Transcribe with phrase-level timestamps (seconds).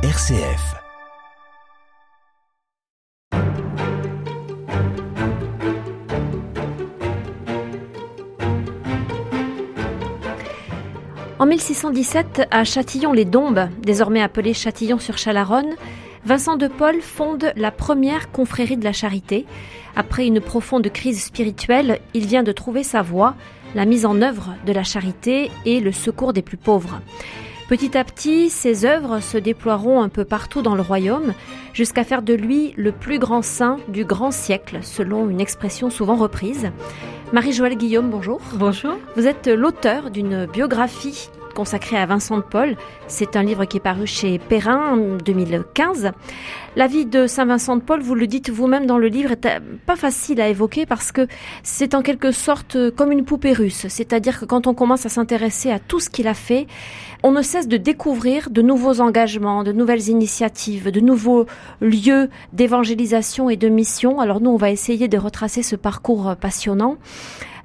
[0.00, 0.76] RCF.
[11.40, 15.74] En 1617, à Châtillon-les-Dombes, désormais appelé Châtillon-sur-Chalaronne,
[16.24, 19.46] Vincent de Paul fonde la première confrérie de la charité.
[19.96, 23.34] Après une profonde crise spirituelle, il vient de trouver sa voie,
[23.74, 27.00] la mise en œuvre de la charité et le secours des plus pauvres.
[27.68, 31.34] Petit à petit, ses œuvres se déploieront un peu partout dans le royaume,
[31.74, 36.16] jusqu'à faire de lui le plus grand saint du grand siècle, selon une expression souvent
[36.16, 36.70] reprise.
[37.34, 38.40] Marie-Joëlle Guillaume, bonjour.
[38.54, 38.94] Bonjour.
[39.16, 42.76] Vous êtes l'auteur d'une biographie consacrée à Vincent de Paul.
[43.08, 46.12] C'est un livre qui est paru chez Perrin en 2015.
[46.76, 49.48] La vie de Saint Vincent de Paul, vous le dites vous-même dans le livre, est
[49.84, 51.26] pas facile à évoquer parce que
[51.64, 53.86] c'est en quelque sorte euh, comme une poupée russe.
[53.88, 56.68] C'est-à-dire que quand on commence à s'intéresser à tout ce qu'il a fait,
[57.24, 61.46] on ne cesse de découvrir de nouveaux engagements, de nouvelles initiatives, de nouveaux
[61.80, 64.20] lieux d'évangélisation et de mission.
[64.20, 66.98] Alors nous, on va essayer de retracer ce parcours euh, passionnant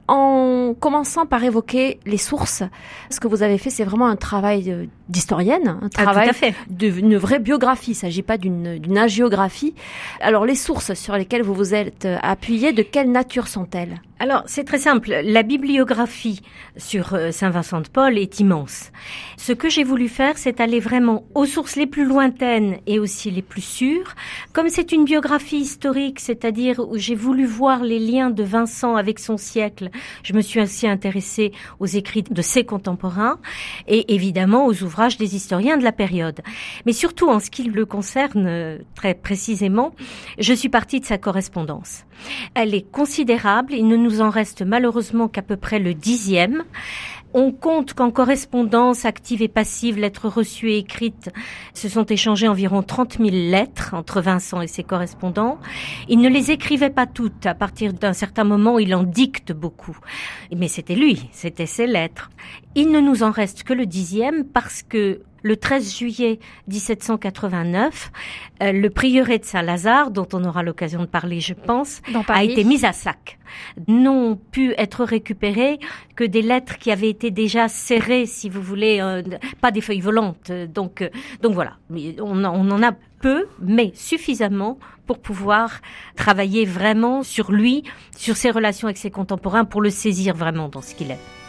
[0.08, 2.64] en commençant par évoquer les sources.
[3.10, 6.32] Ce que vous avez fait, c'est vraiment un travail d'historienne, un ah, travail
[6.70, 7.92] d'une vraie biographie.
[7.92, 9.74] Il ne s'agit pas d'une agiographie.
[10.20, 14.02] Alors, les sources sur lesquelles vous vous êtes appuyé, de quelle nature sont-elles?
[14.24, 15.14] Alors, c'est très simple.
[15.22, 16.40] La bibliographie
[16.78, 18.94] sur euh, Saint Vincent de Paul est immense.
[19.36, 23.32] Ce que j'ai voulu faire, c'est aller vraiment aux sources les plus lointaines et aussi
[23.32, 24.16] les plus sûres.
[24.54, 29.20] Comme c'est une biographie historique, c'est-à-dire où j'ai voulu voir les liens de Vincent avec
[29.20, 29.90] son siècle,
[30.24, 33.40] je me suis ainsi intéressée aux écrits de ses contemporains
[33.90, 36.40] et évidemment aux ouvrages des historiens de la période.
[36.86, 39.94] Mais surtout en ce qui le concerne euh, très précisément,
[40.40, 42.06] je suis partie de sa correspondance.
[42.54, 43.74] Elle est considérable.
[43.74, 46.64] Il ne nous en reste malheureusement qu'à peu près le dixième.
[47.36, 51.32] On compte qu'en correspondance active et passive, lettres reçues et écrites,
[51.74, 55.58] se sont échangées environ 30 000 lettres entre Vincent et ses correspondants.
[56.10, 57.48] Il ne les écrivait pas toutes.
[57.48, 59.98] À partir d'un certain moment, il en dicte beaucoup.
[60.56, 62.30] Mais c'était lui, c'était ses lettres.
[62.76, 68.12] Il ne nous en reste que le dixième parce que le 13 juillet 1789,
[68.64, 72.64] euh, le prieuré de Saint-Lazare, dont on aura l'occasion de parler, je pense, a été
[72.64, 73.38] mis à sac.
[73.88, 75.80] N'ont pu être récupérées
[76.16, 79.22] que des lettres qui avaient été déjà serrées, si vous voulez, euh,
[79.62, 80.52] pas des feuilles volantes.
[80.74, 81.10] Donc, euh,
[81.42, 85.82] donc voilà, on, on en a peu, mais suffisamment pour pouvoir
[86.16, 87.84] travailler vraiment sur lui,
[88.18, 91.43] sur ses relations avec ses contemporains, pour le saisir vraiment dans ce qu'il est.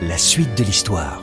[0.00, 1.20] La suite de l'histoire.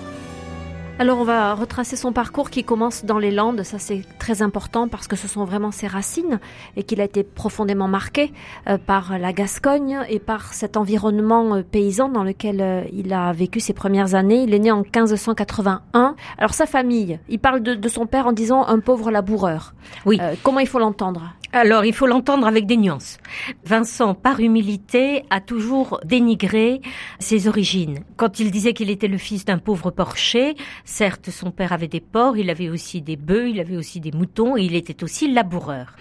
[1.00, 4.90] Alors on va retracer son parcours qui commence dans les Landes, ça c'est très important
[4.90, 6.42] parce que ce sont vraiment ses racines
[6.76, 8.34] et qu'il a été profondément marqué
[8.68, 13.32] euh, par la Gascogne et par cet environnement euh, paysan dans lequel euh, il a
[13.32, 14.44] vécu ses premières années.
[14.44, 16.16] Il est né en 1581.
[16.38, 19.74] Alors sa famille, il parle de, son père en disant un pauvre laboureur.
[20.06, 20.20] Oui.
[20.44, 21.34] comment il faut l'entendre?
[21.56, 23.18] Alors, il faut l'entendre avec des nuances.
[23.64, 26.82] Vincent, par humilité, a toujours dénigré
[27.20, 28.00] ses origines.
[28.18, 32.02] Quand il disait qu'il était le fils d'un pauvre porcher, certes, son père avait des
[32.02, 35.32] porcs, il avait aussi des bœufs, il avait aussi des moutons, et il était aussi
[35.32, 35.96] laboureur.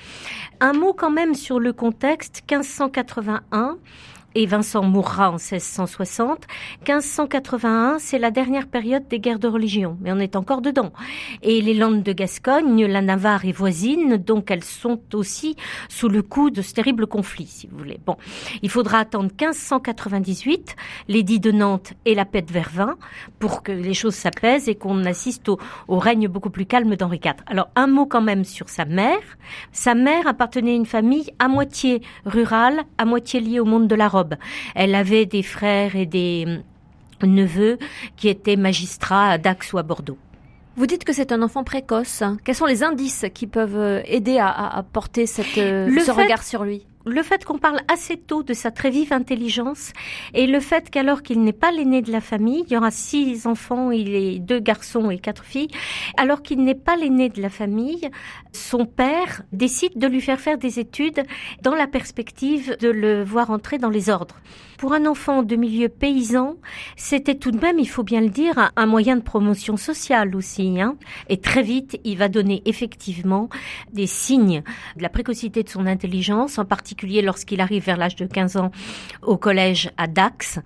[0.59, 3.79] Un mot quand même sur le contexte, 1581,
[4.35, 6.47] et Vincent mourra en 1660.
[6.87, 10.93] 1581, c'est la dernière période des guerres de religion, mais on est encore dedans.
[11.43, 15.57] Et les Landes de Gascogne, la Navarre est voisine, donc elles sont aussi
[15.89, 18.01] sous le coup de ce terrible conflit, si vous voulez.
[18.05, 18.17] Bon,
[18.63, 20.77] il faudra attendre 1598,
[21.09, 22.97] l'édit de Nantes et la paix de Vervins,
[23.39, 25.59] pour que les choses s'apaisent et qu'on assiste au,
[25.89, 27.35] au règne beaucoup plus calme d'Henri IV.
[27.47, 29.21] Alors, un mot quand même sur sa mère.
[29.73, 33.95] Sa mère appartenait à une famille à moitié rurale, à moitié liée au monde de
[33.95, 34.24] la robe.
[34.75, 37.79] Elle avait des frères et des euh, neveux
[38.17, 40.19] qui étaient magistrats à Dax ou à Bordeaux.
[40.77, 42.23] Vous dites que c'est un enfant précoce.
[42.45, 46.65] Quels sont les indices qui peuvent euh, aider à, porter cette, euh, ce regard sur
[46.65, 46.85] lui?
[47.07, 49.93] Le fait qu'on parle assez tôt de sa très vive intelligence
[50.33, 53.47] et le fait qu'alors qu'il n'est pas l'aîné de la famille, il y aura six
[53.47, 55.69] enfants, il est deux garçons et quatre filles,
[56.17, 58.09] alors qu'il n'est pas l'aîné de la famille,
[58.53, 61.23] son père décide de lui faire faire des études
[61.63, 64.37] dans la perspective de le voir entrer dans les ordres.
[64.85, 66.57] Pour un enfant de milieu paysan,
[66.95, 70.79] c'était tout de même, il faut bien le dire, un moyen de promotion sociale aussi.
[70.79, 70.97] Hein.
[71.31, 73.49] Et très vite, il va donner effectivement
[73.95, 74.63] des signes
[74.99, 78.73] de la précocité de son intelligence, en particulier lorsqu'il arrive vers l'âge de 15 ans
[79.23, 80.59] au collège à Dax,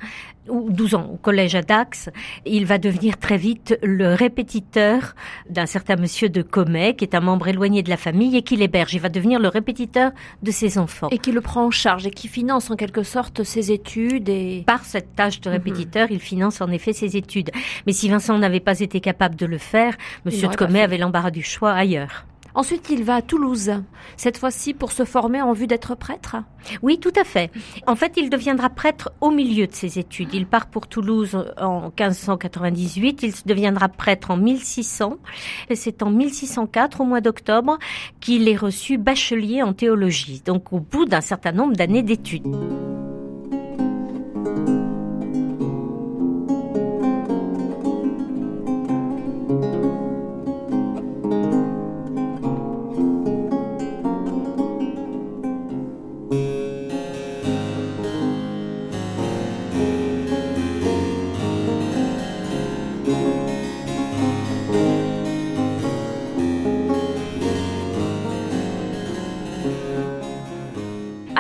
[0.51, 2.11] ou 12 ans au collège à Dax,
[2.47, 5.15] il va devenir très vite le répétiteur
[5.49, 8.57] d'un certain monsieur de Comet, qui est un membre éloigné de la famille et qui
[8.57, 8.95] l'héberge.
[8.95, 10.13] Il va devenir le répétiteur
[10.43, 11.09] de ses enfants.
[11.11, 14.65] Et qui le prend en charge et qui finance en quelque sorte ses études et...
[14.67, 17.51] Par cette tâche de répétiteur, il finance en effet ses études.
[17.87, 21.31] Mais si Vincent n'avait pas été capable de le faire, monsieur de Comet avait l'embarras
[21.31, 22.27] du choix ailleurs.
[22.59, 23.71] Ensuite, il va à Toulouse,
[24.17, 26.39] cette fois-ci pour se former en vue d'être prêtre.
[26.83, 27.53] Oui, tout à fait.
[27.87, 30.35] En fait, il deviendra prêtre au milieu de ses études.
[30.35, 35.19] Il part pour Toulouse en 1598, il deviendra prêtre en 1600,
[35.71, 37.79] et c'est en 1604, au mois d'octobre,
[38.19, 42.57] qu'il est reçu bachelier en théologie, donc au bout d'un certain nombre d'années d'études.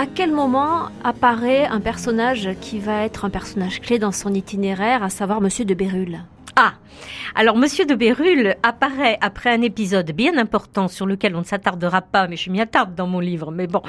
[0.00, 5.02] À quel moment apparaît un personnage qui va être un personnage clé dans son itinéraire,
[5.02, 6.20] à savoir Monsieur de Bérulle?
[6.60, 6.74] Ah
[7.34, 12.02] alors, Monsieur de Bérulle apparaît après un épisode bien important sur lequel on ne s'attardera
[12.02, 13.82] pas, mais je m'y attarde dans mon livre, mais bon,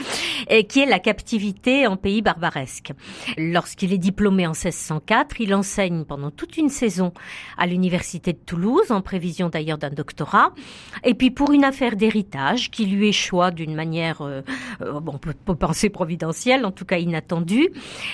[0.49, 2.91] et qui est la captivité en pays barbaresque.
[3.37, 7.13] Lorsqu'il est diplômé en 1604, il enseigne pendant toute une saison
[7.57, 10.53] à l'université de Toulouse, en prévision d'ailleurs d'un doctorat,
[11.03, 14.41] et puis pour une affaire d'héritage qui lui échoua d'une manière, euh,
[14.81, 17.69] euh, bon, on peut penser providentielle, en tout cas inattendue,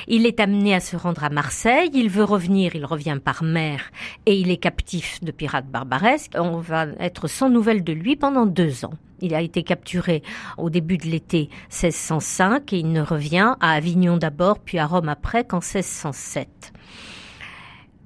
[0.07, 3.91] il est amené à se rendre à Marseille, il veut revenir, il revient par mer,
[4.25, 6.33] et il est captif de pirates barbaresques.
[6.35, 8.93] On va être sans nouvelles de lui pendant deux ans.
[9.21, 10.23] Il a été capturé
[10.57, 15.09] au début de l'été 1605 et il ne revient à Avignon d'abord, puis à Rome
[15.09, 16.73] après qu'en 1607.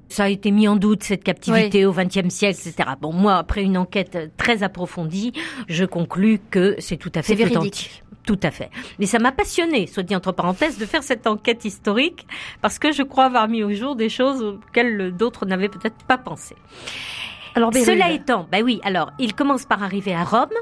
[0.10, 2.90] Ça a été mis en doute cette captivité au XXe siècle, etc.
[3.00, 5.34] Bon, moi, après une enquête très approfondie,
[5.68, 8.04] je conclus que c'est tout à fait véridique.
[8.30, 8.70] Tout à fait.
[9.00, 12.28] Mais ça m'a passionné, soit dit entre parenthèses, de faire cette enquête historique
[12.62, 16.20] parce que je crois avoir mis au jour des choses auxquelles d'autres n'avaient peut-être pas
[16.20, 16.56] pensé.
[17.56, 20.54] Alors, Cela étant, ben oui, alors il commence par arriver à Rome.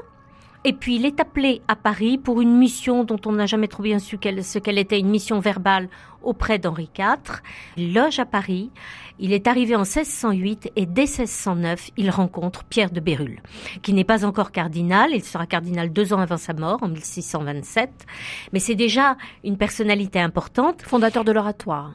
[0.64, 3.82] Et puis il est appelé à Paris pour une mission dont on n'a jamais trop
[3.82, 5.90] bien su ce qu'elle était, une mission verbale
[6.22, 7.42] auprès d'Henri IV.
[7.76, 8.70] Il loge à Paris.
[9.18, 13.42] Il est arrivé en 1608 et dès 1609, il rencontre Pierre de Bérulle,
[13.82, 15.10] qui n'est pas encore cardinal.
[15.12, 17.90] Il sera cardinal deux ans avant sa mort, en 1627.
[18.52, 20.82] Mais c'est déjà une personnalité importante.
[20.82, 21.92] Fondateur de l'oratoire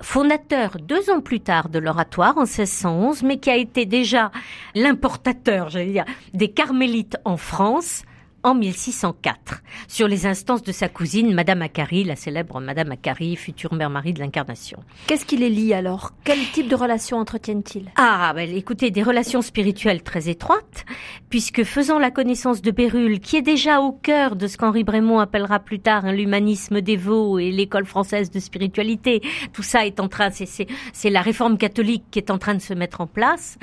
[0.00, 4.30] fondateur deux ans plus tard de l'oratoire en 1611, mais qui a été déjà
[4.76, 6.04] l'importateur, j'allais dire,
[6.34, 8.04] des carmélites en France
[8.48, 13.74] en 1604, sur les instances de sa cousine, Madame Akari, la célèbre Madame Akari, future
[13.74, 14.82] mère Marie de l'Incarnation.
[15.06, 16.12] Qu'est-ce qui les lie alors?
[16.24, 17.90] Quel type de relations entretiennent-ils?
[17.96, 20.86] Ah, ben, écoutez, des relations spirituelles très étroites,
[21.28, 25.18] puisque faisant la connaissance de Bérulle, qui est déjà au cœur de ce qu'Henri Brémond
[25.18, 29.20] appellera plus tard l'humanisme dévot et l'école française de spiritualité,
[29.52, 32.72] tout ça est en train, c'est la réforme catholique qui est en train de se
[32.72, 33.58] mettre en place,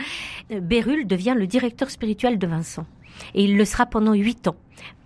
[0.51, 2.85] Bérulle devient le directeur spirituel de Vincent
[3.33, 4.56] et il le sera pendant huit ans,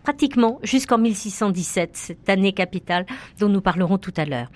[0.04, 3.06] pratiquement jusqu'en 1617, cette année capitale
[3.40, 4.50] dont nous parlerons tout à l'heure.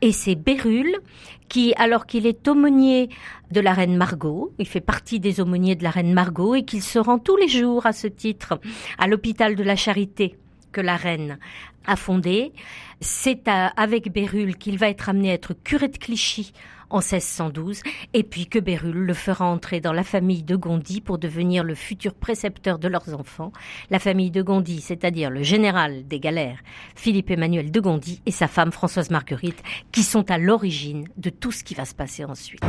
[0.00, 0.96] Et c'est Bérulle
[1.48, 3.08] qui, alors qu'il est aumônier
[3.50, 6.82] de la reine Margot, il fait partie des aumôniers de la reine Margot et qu'il
[6.82, 8.60] se rend tous les jours à ce titre
[8.98, 10.36] à l'hôpital de la Charité
[10.72, 11.38] que la reine
[11.86, 12.52] a fondé.
[13.00, 16.52] C'est avec Bérulle qu'il va être amené à être curé de Clichy
[16.90, 17.82] en 1612,
[18.14, 21.74] et puis que Bérulle le fera entrer dans la famille de Gondi pour devenir le
[21.74, 23.52] futur précepteur de leurs enfants.
[23.90, 26.60] La famille de Gondi, c'est-à-dire le général des galères,
[26.94, 31.52] Philippe Emmanuel de Gondi, et sa femme Françoise Marguerite, qui sont à l'origine de tout
[31.52, 32.64] ce qui va se passer ensuite.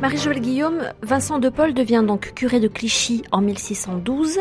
[0.00, 4.38] Marie-Joëlle Guillaume, Vincent de Paul devient donc curé de Clichy en 1612.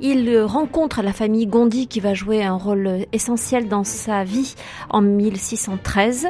[0.00, 4.54] Il rencontre la famille Gondi qui va jouer un rôle essentiel dans sa vie
[4.90, 6.28] en 1613.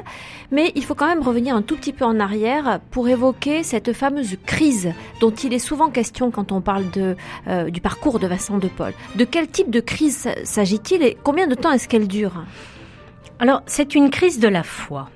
[0.51, 3.93] Mais il faut quand même revenir un tout petit peu en arrière pour évoquer cette
[3.93, 6.85] fameuse crise dont il est souvent question quand on parle
[7.47, 8.93] euh, du parcours de Vincent de Paul.
[9.17, 12.45] De quel type de crise s'agit-il et combien de temps est-ce qu'elle dure?
[13.39, 15.11] Alors, c'est une crise de la foi.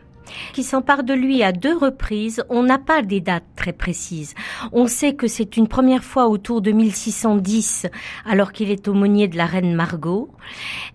[0.53, 2.45] Qui s'empare de lui à deux reprises.
[2.49, 4.35] On n'a pas des dates très précises.
[4.73, 7.87] On sait que c'est une première fois autour de 1610,
[8.27, 10.31] alors qu'il est aumônier de la reine Margot,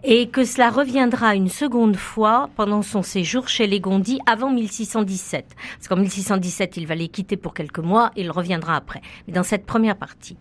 [0.04, 5.56] et que cela reviendra une seconde fois pendant son séjour chez les Gondis avant 1617.
[5.78, 9.02] Parce qu'en 1617, il va les quitter pour quelques mois, il reviendra après.
[9.28, 10.38] Mais dans cette première partie.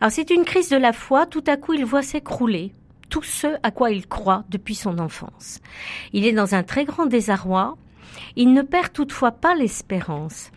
[0.00, 2.72] Alors c'est une crise de la foi, tout à coup il voit s'écrouler
[3.08, 5.60] tout ce à quoi il croit depuis son enfance.
[6.12, 7.76] Il est dans un très grand désarroi,
[8.38, 10.52] il ne perd toutefois pas l'espérance.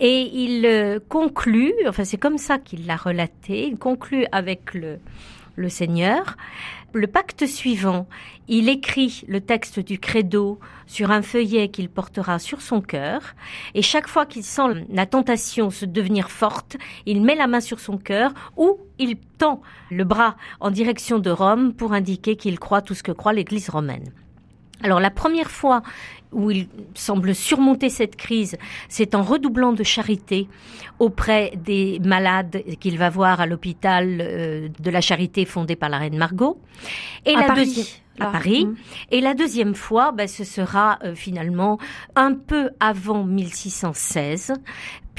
[0.00, 4.98] Et il euh, conclut, enfin c'est comme ça qu'il l'a relaté, il conclut avec le,
[5.54, 6.36] le Seigneur.
[6.92, 8.08] Le pacte suivant,
[8.48, 10.58] il écrit le texte du credo
[10.88, 13.20] sur un feuillet qu'il portera sur son cœur,
[13.76, 17.78] et chaque fois qu'il sent la tentation se devenir forte, il met la main sur
[17.78, 22.82] son cœur ou il tend le bras en direction de Rome pour indiquer qu'il croit
[22.82, 24.10] tout ce que croit l'Église romaine.
[24.82, 25.82] Alors la première fois
[26.32, 28.56] où il semble surmonter cette crise,
[28.88, 30.48] c'est en redoublant de charité
[30.98, 35.98] auprès des malades qu'il va voir à l'hôpital euh, de la charité fondé par la
[35.98, 36.60] reine Margot.
[37.26, 38.02] Et à la Paris.
[38.20, 38.66] à Paris.
[38.66, 38.74] Mmh.
[39.10, 41.78] Et la deuxième fois, ben, ce sera euh, finalement
[42.14, 44.52] un peu avant 1616,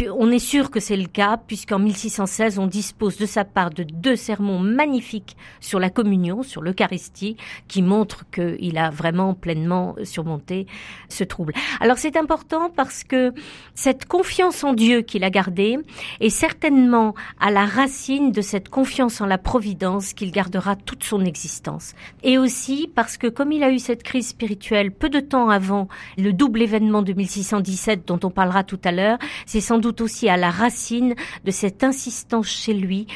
[0.10, 3.84] on est sûr que c'est le cas, puisqu'en 1616, on dispose de sa part de
[3.84, 10.66] deux sermons magnifiques sur la communion, sur l'Eucharistie, qui montrent qu'il a vraiment pleinement surmonté
[11.10, 11.54] ce trouble.
[11.80, 13.34] Alors c'est important parce que
[13.76, 15.78] cette confiance en Dieu qu'il a gardée
[16.20, 21.26] est certainement à la racine de cette confiance en la providence qu'il gardera toute son
[21.26, 21.94] existence.
[22.24, 25.88] Et aussi parce que comme il a eu cette crise spirituelle peu de temps avant
[26.18, 30.30] le double événement de 1617 dont on parlera tout à l'heure, c'est sans doute aussi
[30.30, 33.08] à la racine de cette insistance chez lui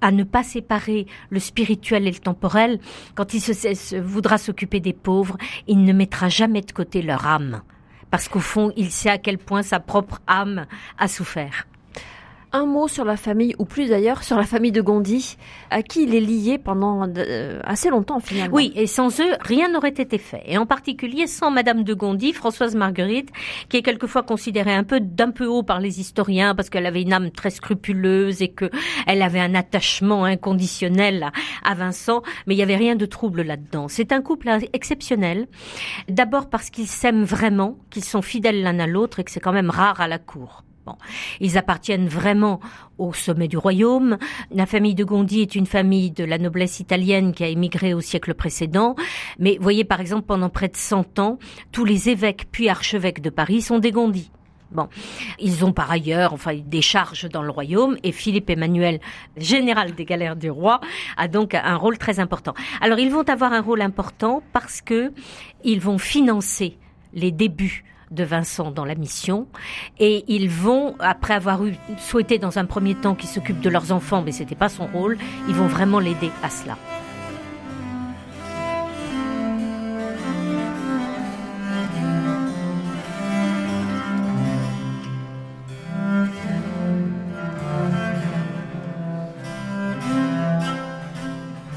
[0.00, 2.80] à ne pas séparer le spirituel et le temporel.
[3.14, 7.62] Quand il se, voudra s'occuper des pauvres, il ne mettra jamais de côté leur âme.
[8.10, 10.66] Parce qu'au fond, il sait à quel point sa propre âme
[10.98, 11.66] a souffert
[12.56, 15.36] un mot sur la famille, ou plus d'ailleurs, sur la famille de Gondi,
[15.70, 18.54] à qui il est lié pendant euh, assez longtemps finalement.
[18.54, 20.42] Oui, et sans eux, rien n'aurait été fait.
[20.46, 23.30] Et en particulier sans Madame de Gondi, Françoise Marguerite,
[23.68, 27.02] qui est quelquefois considérée un peu d'un peu haut par les historiens parce qu'elle avait
[27.02, 28.70] une âme très scrupuleuse et que
[29.06, 31.30] elle avait un attachement inconditionnel
[31.64, 33.88] à Vincent, mais il n'y avait rien de trouble là-dedans.
[33.88, 35.46] C'est un couple exceptionnel.
[36.08, 39.52] D'abord parce qu'ils s'aiment vraiment, qu'ils sont fidèles l'un à l'autre et que c'est quand
[39.52, 40.65] même rare à la cour.
[41.40, 42.60] Ils appartiennent vraiment
[42.98, 44.18] au sommet du royaume.
[44.50, 48.00] La famille de Gondi est une famille de la noblesse italienne qui a émigré au
[48.00, 48.94] siècle précédent.
[49.38, 51.38] Mais voyez par exemple, pendant près de 100 ans,
[51.72, 54.30] tous les évêques puis archevêques de Paris sont des Gondi.
[54.72, 54.88] Bon,
[55.38, 59.00] ils ont par ailleurs, enfin, des charges dans le royaume et Philippe Emmanuel,
[59.36, 60.80] général des galères du roi,
[61.16, 62.52] a donc un rôle très important.
[62.80, 65.12] Alors, ils vont avoir un rôle important parce que
[65.62, 66.78] ils vont financer
[67.14, 69.46] les débuts de Vincent dans la mission.
[69.98, 71.60] Et ils vont après avoir
[71.98, 75.18] souhaité dans un premier temps qu'il s'occupe de leurs enfants mais c'était pas son rôle
[75.48, 76.76] ils vont vraiment l'aider à cela.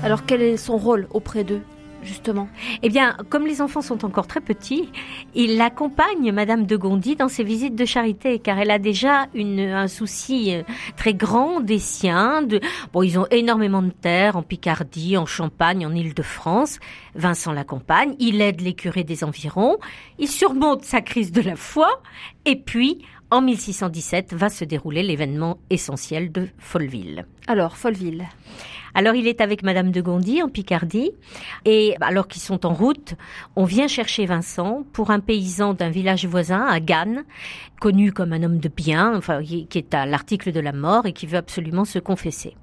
[0.01, 1.61] Alors quel est son rôle auprès d'eux?
[2.03, 2.47] Justement
[2.83, 4.89] Eh bien, comme les enfants sont encore très petits,
[5.35, 9.87] il accompagne Madame de Gondi dans ses visites de charité, car elle a déjà un
[9.87, 10.63] souci euh,
[10.97, 12.45] très grand des siens.
[12.93, 16.79] Bon, ils ont énormément de terres en Picardie, en Champagne, en Île-de-France.
[17.15, 19.77] Vincent l'accompagne, il aide les curés des environs,
[20.17, 22.01] il surmonte sa crise de la foi,
[22.45, 22.99] et puis,
[23.31, 27.25] en 1617, va se dérouler l'événement essentiel de Folleville.
[27.47, 28.27] Alors, Folleville.
[28.93, 31.11] Alors il est avec Madame de Gondi en Picardie.
[31.65, 33.15] Et alors qu'ils sont en route,
[33.55, 37.23] on vient chercher Vincent pour un paysan d'un village voisin à Gannes,
[37.79, 41.13] connu comme un homme de bien, enfin qui est à l'article de la mort et
[41.13, 42.55] qui veut absolument se confesser.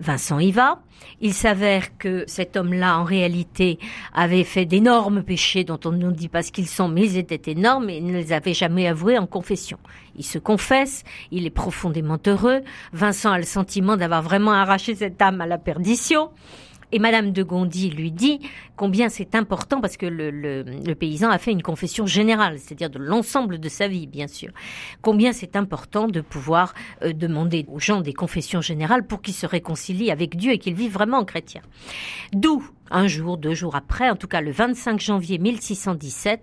[0.00, 0.80] Vincent y va.
[1.20, 3.78] Il s'avère que cet homme-là, en réalité,
[4.12, 7.50] avait fait d'énormes péchés dont on ne dit pas ce qu'ils sont, mais ils étaient
[7.50, 9.78] énormes et il ne les avait jamais avoués en confession.
[10.16, 12.60] Il se confesse, il est profondément heureux.
[12.92, 16.30] Vincent a le sentiment d'avoir vraiment arraché cette âme à la perdition.
[16.92, 18.38] Et Madame de Gondi lui dit
[18.76, 22.98] combien c'est important, parce que le, le, paysan a fait une confession générale, c'est-à-dire de
[22.98, 24.50] l'ensemble de sa vie, bien sûr.
[25.00, 29.46] Combien c'est important de pouvoir euh, demander aux gens des confessions générales pour qu'ils se
[29.46, 31.62] réconcilient avec Dieu et qu'ils vivent vraiment en chrétien.
[32.32, 36.40] D'où, un jour, deux jours après, en tout cas le 25 janvier 1617,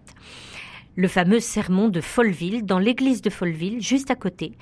[1.00, 4.58] le fameux sermon de Folleville, dans l'église de Folleville, juste à côté.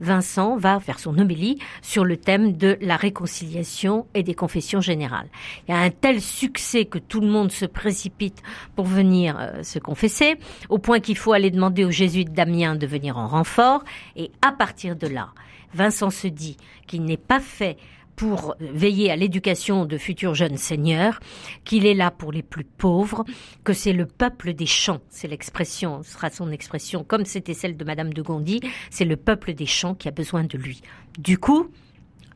[0.00, 5.28] Vincent va faire son homélie sur le thème de la réconciliation et des confessions générales.
[5.68, 8.42] Il y a un tel succès que tout le monde se précipite
[8.74, 10.36] pour venir euh, se confesser,
[10.70, 13.84] au point qu'il faut aller demander au jésuite Damien de venir en renfort,
[14.16, 15.28] et à partir de là,
[15.74, 16.56] Vincent se dit
[16.86, 17.76] qu'il n'est pas fait
[18.22, 21.18] pour veiller à l'éducation de futurs jeunes seigneurs,
[21.64, 23.24] qu'il est là pour les plus pauvres,
[23.64, 27.76] que c'est le peuple des champs, c'est l'expression, ce sera son expression, comme c'était celle
[27.76, 28.60] de Madame de Gondi,
[28.90, 30.82] c'est le peuple des champs qui a besoin de lui.
[31.18, 31.66] Du coup,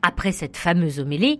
[0.01, 1.39] après cette fameuse homélie,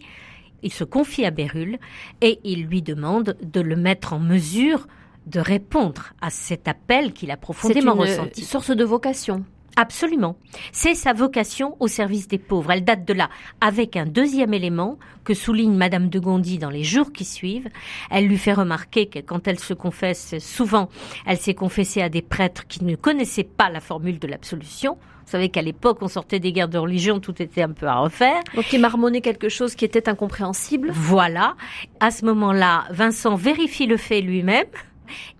[0.63, 1.77] il se confie à Bérulle
[2.21, 4.87] et il lui demande de le mettre en mesure
[5.25, 8.31] de répondre à cet appel qu'il a profondément ressenti.
[8.35, 9.43] C'est une source de vocation.
[9.79, 10.35] Absolument.
[10.71, 12.71] C'est sa vocation au service des pauvres.
[12.71, 13.29] Elle date de là,
[13.61, 17.69] avec un deuxième élément que souligne Madame de Gondi dans les jours qui suivent.
[18.09, 20.89] Elle lui fait remarquer que quand elle se confesse, souvent,
[21.27, 24.97] elle s'est confessée à des prêtres qui ne connaissaient pas la formule de l'absolution.
[25.27, 27.97] Vous savez qu'à l'époque, on sortait des guerres de religion, tout était un peu à
[27.97, 28.41] refaire.
[28.55, 30.89] Donc il marmonnait quelque chose qui était incompréhensible.
[30.91, 31.55] Voilà.
[31.99, 34.65] À ce moment-là, Vincent vérifie le fait lui-même.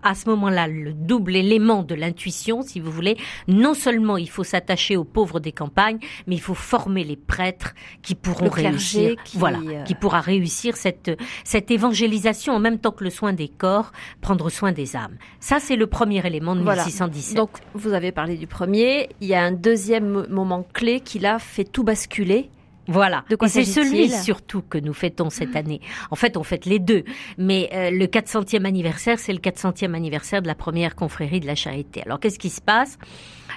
[0.03, 4.43] À ce moment-là, le double élément de l'intuition, si vous voulez, non seulement il faut
[4.43, 9.37] s'attacher aux pauvres des campagnes, mais il faut former les prêtres qui pourront réussir, qui,
[9.37, 11.11] voilà, euh, qui pourra réussir cette
[11.43, 15.17] cette évangélisation en même temps que le soin des corps, prendre soin des âmes.
[15.39, 16.83] Ça, c'est le premier élément de Voilà.
[16.83, 17.37] 1617.
[17.37, 19.09] Donc vous avez parlé du premier.
[19.21, 22.49] Il y a un deuxième moment clé qui là fait tout basculer.
[22.87, 23.23] Voilà.
[23.29, 25.81] De quoi Et c'est celui surtout que nous fêtons cette année.
[26.11, 27.03] En fait, on fête les deux.
[27.37, 31.55] Mais euh, le 400e anniversaire, c'est le 400e anniversaire de la première confrérie de la
[31.55, 32.01] Charité.
[32.05, 32.97] Alors, qu'est-ce qui se passe?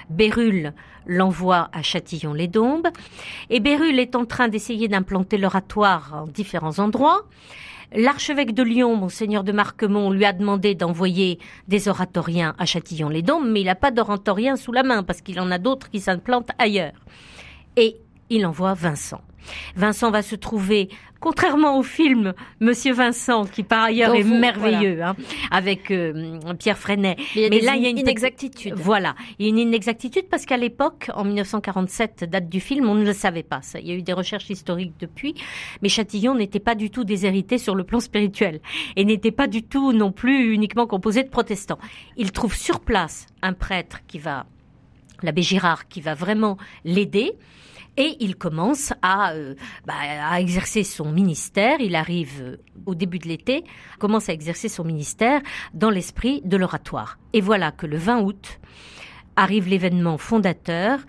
[0.09, 0.73] Bérulle
[1.05, 2.87] l'envoie à Châtillon-les-Dombes.
[3.49, 7.25] Et Bérulle est en train d'essayer d'implanter l'oratoire en différents endroits.
[7.93, 13.61] L'archevêque de Lyon, monseigneur de Marquemont, lui a demandé d'envoyer des oratoriens à Châtillon-les-Dombes, mais
[13.61, 16.93] il n'a pas d'oratoriens sous la main parce qu'il en a d'autres qui s'implantent ailleurs.
[17.75, 17.97] Et
[18.31, 19.21] il envoie Vincent.
[19.75, 25.01] Vincent va se trouver, contrairement au film Monsieur Vincent, qui par ailleurs est vous- merveilleux,
[25.01, 25.15] hein,
[25.49, 27.15] avec euh, Pierre Freinet.
[27.35, 28.75] Mais là, il y a une inexactitudes.
[28.75, 32.93] Voilà, il y a une inexactitude parce qu'à l'époque, en 1947, date du film, on
[32.93, 33.63] ne le savait pas.
[33.63, 35.33] Ça, il y a eu des recherches historiques depuis,
[35.81, 38.61] mais Châtillon n'était pas du tout déshérité sur le plan spirituel
[38.95, 41.79] et n'était pas du tout non plus uniquement composé de protestants.
[42.15, 44.45] Il trouve sur place un prêtre qui va,
[45.23, 47.31] l'abbé Girard, qui va vraiment l'aider.
[47.97, 49.55] Et il commence à, euh,
[49.85, 51.79] bah, à exercer son ministère.
[51.81, 53.63] Il arrive euh, au début de l'été,
[53.99, 55.41] commence à exercer son ministère
[55.73, 57.19] dans l'esprit de l'oratoire.
[57.33, 58.59] Et voilà que le 20 août
[59.35, 60.99] arrive l'événement fondateur.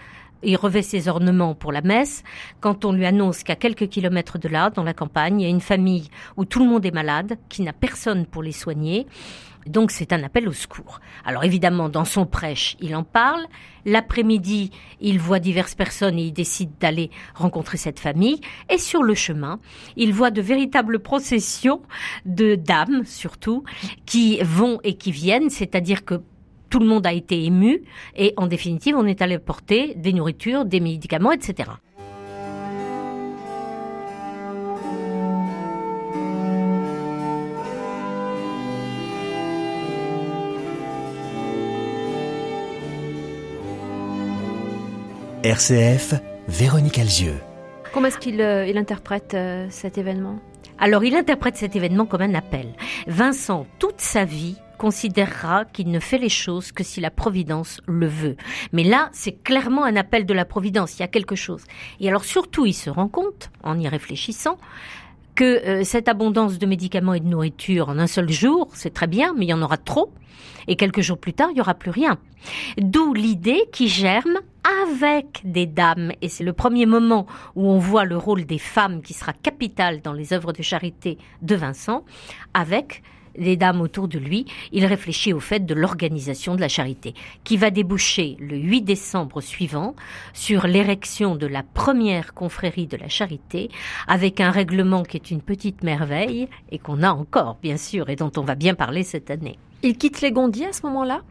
[0.43, 2.25] Il revêt ses ornements pour la messe
[2.61, 5.51] quand on lui annonce qu'à quelques kilomètres de là, dans la campagne, il y a
[5.51, 9.07] une famille où tout le monde est malade, qui n'a personne pour les soigner.
[9.67, 11.01] Donc c'est un appel au secours.
[11.25, 13.45] Alors évidemment, dans son prêche, il en parle.
[13.85, 14.71] L'après-midi,
[15.01, 18.41] il voit diverses personnes et il décide d'aller rencontrer cette famille.
[18.71, 19.59] Et sur le chemin,
[19.97, 21.83] il voit de véritables processions
[22.25, 23.65] de dames, surtout,
[24.07, 26.23] qui vont et qui viennent, c'est-à-dire que
[26.71, 27.83] tout le monde a été ému
[28.17, 31.69] et en définitive, on est allé porter des nourritures, des médicaments, etc.
[45.45, 46.15] RCF,
[46.47, 47.41] Véronique Alzieux.
[47.93, 50.39] Comment est-ce qu'il euh, interprète euh, cet événement?
[50.79, 52.69] Alors il interprète cet événement comme un appel.
[53.09, 58.07] Vincent, toute sa vie, considérera qu'il ne fait les choses que si la Providence le
[58.07, 58.37] veut.
[58.73, 61.65] Mais là, c'est clairement un appel de la Providence, il y a quelque chose.
[61.99, 64.59] Et alors surtout, il se rend compte, en y réfléchissant,
[65.35, 69.07] que euh, cette abondance de médicaments et de nourriture en un seul jour, c'est très
[69.07, 70.13] bien, mais il y en aura trop.
[70.69, 72.19] Et quelques jours plus tard, il n'y aura plus rien.
[72.79, 74.39] D'où l'idée qui germe
[74.85, 76.13] avec des dames.
[76.23, 80.03] Et c'est le premier moment où on voit le rôle des femmes qui sera capital
[80.03, 82.05] dans les œuvres de charité de Vincent,
[82.55, 83.03] avec
[83.37, 87.15] les dames autour de lui, il réfléchit au fait de l'organisation de la charité,
[87.45, 89.95] qui va déboucher le 8 décembre suivant
[90.33, 93.71] sur l'érection de la première confrérie de la charité,
[94.07, 98.17] avec un règlement qui est une petite merveille, et qu'on a encore, bien sûr, et
[98.17, 99.59] dont on va bien parler cette année.
[99.83, 101.23] Il quitte les Gondis à ce moment-là?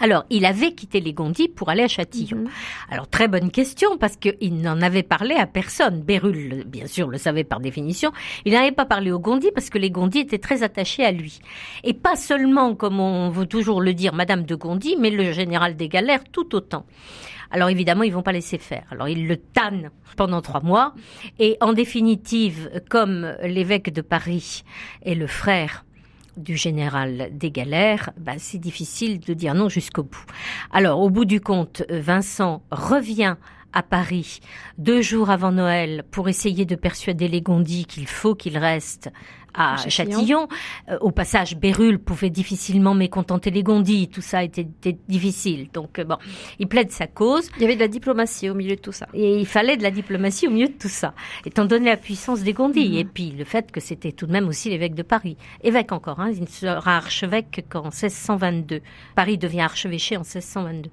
[0.00, 2.38] Alors, il avait quitté les Gondis pour aller à Châtillon.
[2.38, 2.48] Mhm.
[2.90, 6.02] Alors, très bonne question, parce qu'il n'en avait parlé à personne.
[6.02, 8.10] Bérulle, le- bien sûr, le savait par définition.
[8.44, 11.38] Il n'avait pas parlé aux Gondis, parce que les Gondis étaient très attachés à lui.
[11.84, 15.76] Et pas seulement, comme on veut toujours le dire, Madame de Gondy, mais le général
[15.76, 16.84] des Galères tout autant.
[17.54, 18.84] Alors évidemment, ils vont pas laisser faire.
[18.90, 20.94] Alors ils le tannent pendant trois mois.
[21.38, 24.62] Et en définitive, comme l'évêque de Paris
[25.04, 25.84] est le frère
[26.36, 30.24] du général des galères, bah, c'est difficile de dire non jusqu'au bout.
[30.72, 33.36] Alors, au bout du compte, Vincent revient
[33.72, 34.40] à Paris
[34.78, 39.10] deux jours avant Noël pour essayer de persuader les Gondis qu'il faut qu'il reste
[39.54, 40.48] à Châtillon.
[40.88, 44.08] Euh, au passage, Bérulle pouvait difficilement mécontenter les Gondis.
[44.08, 44.66] Tout ça était,
[45.08, 45.68] difficile.
[45.72, 46.16] Donc euh, bon,
[46.58, 47.50] il plaide sa cause.
[47.56, 49.08] Il y avait de la diplomatie au milieu de tout ça.
[49.14, 52.42] Et il fallait de la diplomatie au milieu de tout ça, étant donné la puissance
[52.42, 52.96] des Gondis mhm.
[52.96, 55.36] et puis le fait que c'était tout de même aussi l'évêque de Paris.
[55.62, 58.80] Évêque encore, hein, il ne sera archevêque qu'en 1622.
[59.14, 60.90] Paris devient archevêché en 1622.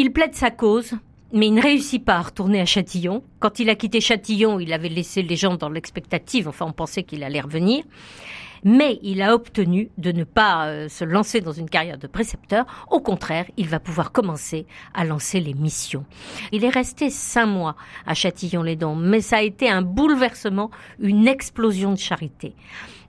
[0.00, 0.92] Il plaide sa cause,
[1.32, 3.24] mais il ne réussit pas à retourner à Châtillon.
[3.40, 7.02] Quand il a quitté Châtillon, il avait laissé les gens dans l'expectative, enfin on pensait
[7.02, 7.82] qu'il allait revenir.
[8.62, 12.64] Mais il a obtenu de ne pas euh, se lancer dans une carrière de précepteur.
[12.92, 16.04] Au contraire, il va pouvoir commencer à lancer les missions.
[16.52, 17.74] Il est resté cinq mois
[18.06, 22.54] à Châtillon-les-Dons, mais ça a été un bouleversement, une explosion de charité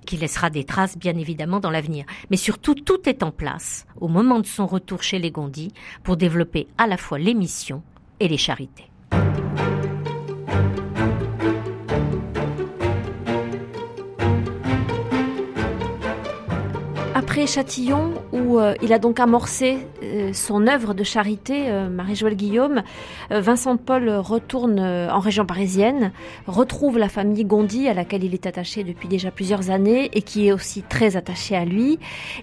[0.10, 2.04] qui laissera des traces bien évidemment dans l'avenir.
[2.32, 5.72] Mais surtout, tout est en place au moment de son retour chez les Gondis
[6.04, 7.84] pour développer à la fois les missions
[8.20, 8.90] et les charités.
[17.30, 22.36] Après Châtillon, où euh, il a donc amorcé euh, son œuvre de charité, euh, Marie-Joëlle
[22.36, 22.82] Guillaume,
[23.30, 26.12] Vincent de Paul retourne en région parisienne,
[26.48, 30.48] retrouve la famille Gondi à laquelle il est attaché depuis déjà plusieurs années et qui
[30.48, 32.00] est aussi très attachée à lui.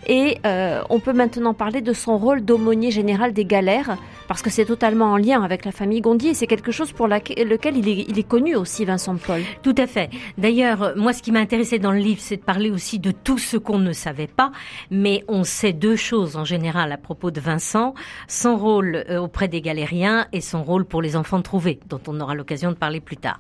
[0.07, 3.97] Et on peut maintenant parler de son rôle d'aumônier général des galères,
[4.29, 7.09] parce que c'est totalement en lien avec la famille Gondi et c'est quelque chose pour
[7.09, 9.41] lequel il est connu aussi, Vincent de Paul.
[9.63, 10.11] Tout à fait.
[10.39, 13.39] D'ailleurs, moi, ce qui m'a intéressé dans le livre, c'est de parler aussi de tout
[13.39, 14.53] ce qu'on ne savait pas,
[14.91, 17.95] mais on sait deux choses en général à propos de Vincent,
[18.29, 22.21] son rôle euh, auprès des galériens et son rôle pour les enfants trouvés, dont on
[22.21, 23.39] aura l'occasion de parler plus tard.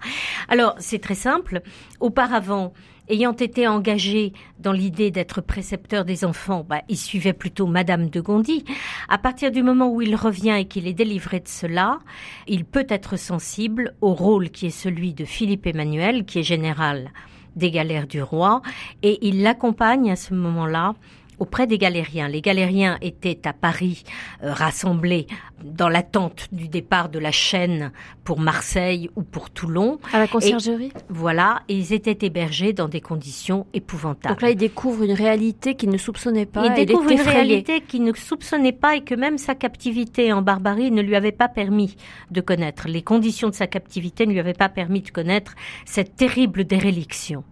[0.49, 1.62] Alors, c'est très simple.
[2.01, 2.72] Auparavant,
[3.09, 8.20] ayant été engagé dans l'idée d'être précepteur des enfants, bah, il suivait plutôt Madame de
[8.20, 8.64] Gondy.
[9.09, 11.99] À partir du moment où il revient et qu'il est délivré de cela,
[12.46, 17.11] il peut être sensible au rôle qui est celui de Philippe Emmanuel, qui est général
[17.55, 18.61] des galères du roi,
[19.03, 20.94] et il l'accompagne à ce moment-là
[21.38, 22.29] auprès des galériens.
[22.29, 24.05] Les galériens étaient à Paris
[24.42, 25.27] euh, rassemblés
[25.64, 27.92] dans l'attente du départ de la chaîne
[28.25, 29.99] pour Marseille ou pour Toulon.
[30.12, 30.92] À la conciergerie?
[31.09, 34.35] Voilà, et ils étaient hébergés dans des conditions épouvantables.
[34.35, 36.66] Donc là, ils découvrent une réalité qu'ils ne soupçonnaient pas.
[36.66, 40.90] Ils découvrent une réalité qu'ils ne soupçonnaient pas et que même sa captivité en barbarie
[40.90, 41.96] ne lui avait pas permis
[42.31, 42.88] de connaître.
[42.88, 47.44] Les conditions de sa captivité ne lui avaient pas permis de connaître cette terrible déréliction.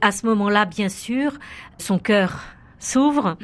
[0.00, 1.32] À ce moment-là, bien sûr,
[1.78, 2.44] son cœur
[2.82, 3.36] s'ouvre.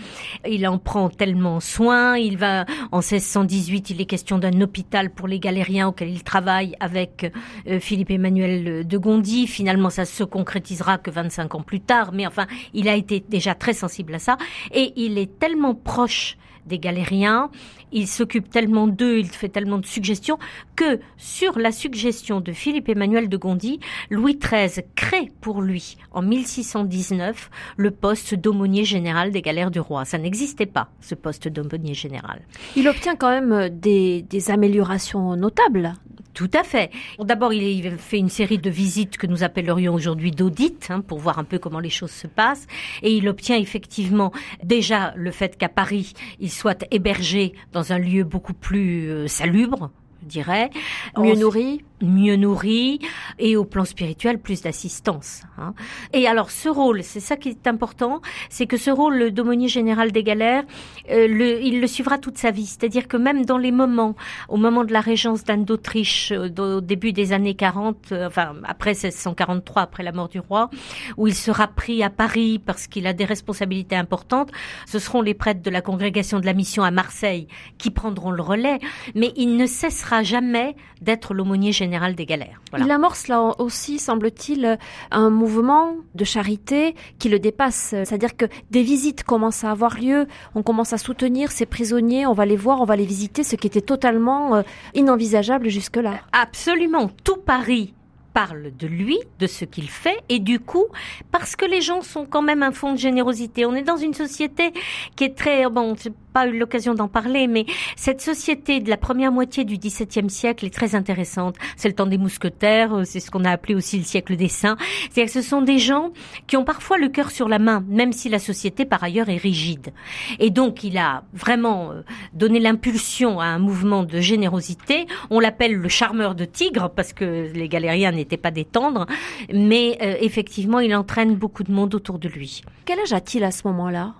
[0.48, 2.16] Il en prend tellement soin.
[2.16, 6.74] Il va, en 1618, il est question d'un hôpital pour les galériens auquel il travaille
[6.80, 7.32] avec
[7.68, 9.46] euh, Philippe Emmanuel de Gondy.
[9.46, 12.10] Finalement, ça se concrétisera que 25 ans plus tard.
[12.12, 14.36] Mais enfin, il a été déjà très sensible à ça.
[14.72, 17.50] Et il est tellement proche des galériens.
[17.92, 20.38] Il s'occupe tellement d'eux, il fait tellement de suggestions
[20.74, 26.22] que sur la suggestion de Philippe Emmanuel de Gondy, Louis XIII crée pour lui en
[26.22, 30.04] 1619 le poste d'aumônier général des galères du roi.
[30.04, 32.42] Ça n'existait pas, ce poste d'aumônier général.
[32.74, 35.94] Il obtient quand même des, des améliorations notables
[36.36, 36.90] tout à fait.
[37.18, 41.38] D'abord, il fait une série de visites que nous appellerions aujourd'hui d'audit, hein, pour voir
[41.38, 42.66] un peu comment les choses se passent.
[43.02, 48.22] Et il obtient effectivement déjà le fait qu'à Paris, il soit hébergé dans un lieu
[48.22, 49.90] beaucoup plus euh, salubre,
[50.22, 50.68] je dirais.
[51.16, 53.00] Mieux nourri mieux nourri
[53.38, 55.42] et au plan spirituel plus d'assistance.
[55.58, 55.74] Hein.
[56.12, 60.12] Et alors ce rôle, c'est ça qui est important, c'est que ce rôle d'aumônier général
[60.12, 60.64] des galères,
[61.10, 61.26] euh,
[61.62, 62.66] il le suivra toute sa vie.
[62.66, 64.14] C'est-à-dire que même dans les moments,
[64.48, 68.54] au moment de la régence d'Anne d'Autriche, euh, au début des années 40, euh, enfin
[68.64, 70.70] après 1643, après la mort du roi,
[71.16, 74.50] où il sera pris à Paris parce qu'il a des responsabilités importantes,
[74.86, 78.42] ce seront les prêtres de la congrégation de la mission à Marseille qui prendront le
[78.42, 78.78] relais,
[79.14, 82.60] mais il ne cessera jamais d'être l'aumônier général des galères.
[82.78, 84.78] Il amorce là aussi, semble-t-il,
[85.10, 87.94] un mouvement de charité qui le dépasse.
[88.04, 92.32] C'est-à-dire que des visites commencent à avoir lieu, on commence à soutenir ces prisonniers, on
[92.32, 94.62] va les voir, on va les visiter, ce qui était totalement euh,
[94.94, 96.20] inenvisageable jusque-là.
[96.32, 97.94] Absolument, tout Paris
[98.36, 100.84] parle de lui, de ce qu'il fait, et du coup,
[101.32, 103.64] parce que les gens sont quand même un fond de générosité.
[103.64, 104.74] On est dans une société
[105.16, 105.94] qui est très, bon,
[106.34, 107.64] pas eu l'occasion d'en parler, mais
[107.96, 111.56] cette société de la première moitié du XVIIe siècle est très intéressante.
[111.78, 114.48] C'est le temps des mousquetaires, euh, c'est ce qu'on a appelé aussi le siècle des
[114.48, 114.76] saints.
[115.04, 116.10] C'est-à-dire que ce sont des gens
[116.46, 119.38] qui ont parfois le cœur sur la main, même si la société par ailleurs est
[119.38, 119.94] rigide.
[120.38, 122.02] Et donc il a vraiment euh,
[122.34, 125.06] donné l'impulsion à un mouvement de générosité.
[125.30, 129.06] On l'appelle le charmeur de tigres parce que les galériens n'étaient n'était pas des tendres,
[129.52, 132.62] mais euh, effectivement, il entraîne beaucoup de monde autour de lui.
[132.84, 134.14] Quel âge a-t-il à ce moment-là?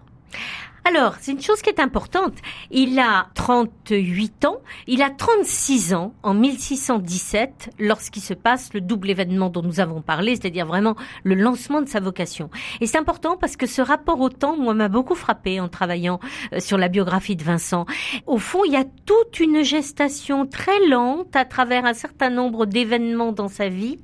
[0.88, 2.35] Alors, c'est une chose qui est importante.
[2.70, 9.11] Il a 38 ans, il a 36 ans en 1617 lorsqu'il se passe le double
[9.11, 10.94] événement dont nous avons parlé, c'est-à-dire vraiment
[11.25, 12.51] le lancement de sa vocation.
[12.81, 16.20] Et c'est important parce que ce rapport au temps, moi, m'a beaucoup frappé en travaillant
[16.53, 17.85] euh, sur la biographie de Vincent.
[18.29, 22.64] Au fond, il y a toute une gestation très lente à travers un certain nombre
[22.64, 23.99] d'événements dans sa vie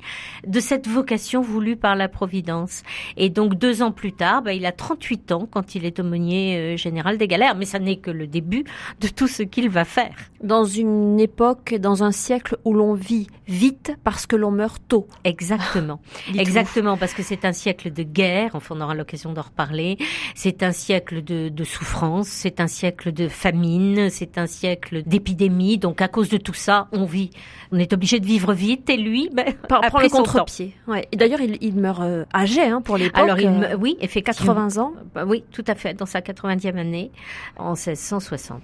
[0.45, 2.83] de cette vocation voulue par la Providence.
[3.17, 6.57] Et donc, deux ans plus tard, bah, il a 38 ans quand il est aumônier
[6.59, 8.65] euh, général des galères, mais ça n'est que le début
[9.01, 10.15] de tout ce qu'il va faire.
[10.43, 15.07] Dans une époque, dans un siècle où l'on vit vite parce que l'on meurt tôt.
[15.25, 16.01] Exactement.
[16.35, 19.99] Exactement, parce que c'est un siècle de guerre, enfin on aura l'occasion d'en reparler,
[20.35, 25.79] c'est un siècle de, de souffrance, c'est un siècle de famine, c'est un siècle d'épidémie,
[25.79, 27.31] donc à cause de tout ça, on vit,
[27.71, 30.75] on est obligé de vivre vite, et lui, ben, prend le contre-pied.
[30.87, 31.07] Ouais.
[31.13, 33.23] Et d'ailleurs, il, il, meurt euh, âgé hein, pour l'époque.
[33.23, 34.55] Alors, il euh, oui, effectivement.
[34.55, 34.93] 80 ans.
[35.15, 36.21] Bah oui, tout à fait, dans sa
[36.63, 37.13] 90e année,
[37.57, 38.63] en 1660.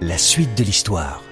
[0.00, 1.22] La suite de l'histoire.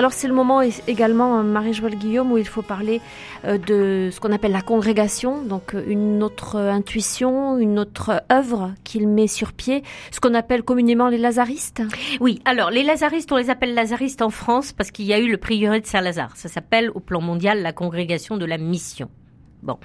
[0.00, 3.02] Alors c'est le moment également, Marie-Joëlle Guillaume, où il faut parler
[3.44, 8.72] euh, de ce qu'on appelle la congrégation, donc euh, une autre intuition, une autre œuvre
[8.82, 11.82] qu'il met sur pied, ce qu'on appelle communément les lazaristes.
[12.18, 15.30] Oui, alors les lazaristes, on les appelle lazaristes en France parce qu'il y a eu
[15.30, 16.34] le prieuré de Saint-Lazare.
[16.34, 19.10] Ça s'appelle au plan mondial la congrégation de la mission.
[19.62, 19.76] Bon.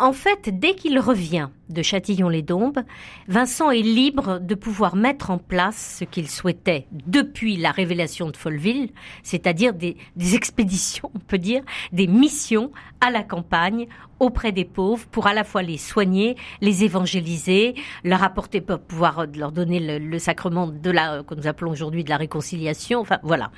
[0.00, 2.84] En fait, dès qu'il revient de Châtillon-les-Dombes,
[3.26, 8.36] Vincent est libre de pouvoir mettre en place ce qu'il souhaitait depuis la révélation de
[8.36, 8.90] Folleville,
[9.24, 9.96] c'est-à-dire des,
[10.34, 13.88] expéditions, on peut dire, des missions à la campagne
[14.20, 19.52] auprès des pauvres pour à la fois les soigner, les évangéliser, leur apporter pouvoir leur
[19.52, 23.00] donner le, le sacrement de la que nous appelons aujourd'hui de la réconciliation.
[23.00, 23.50] Enfin voilà.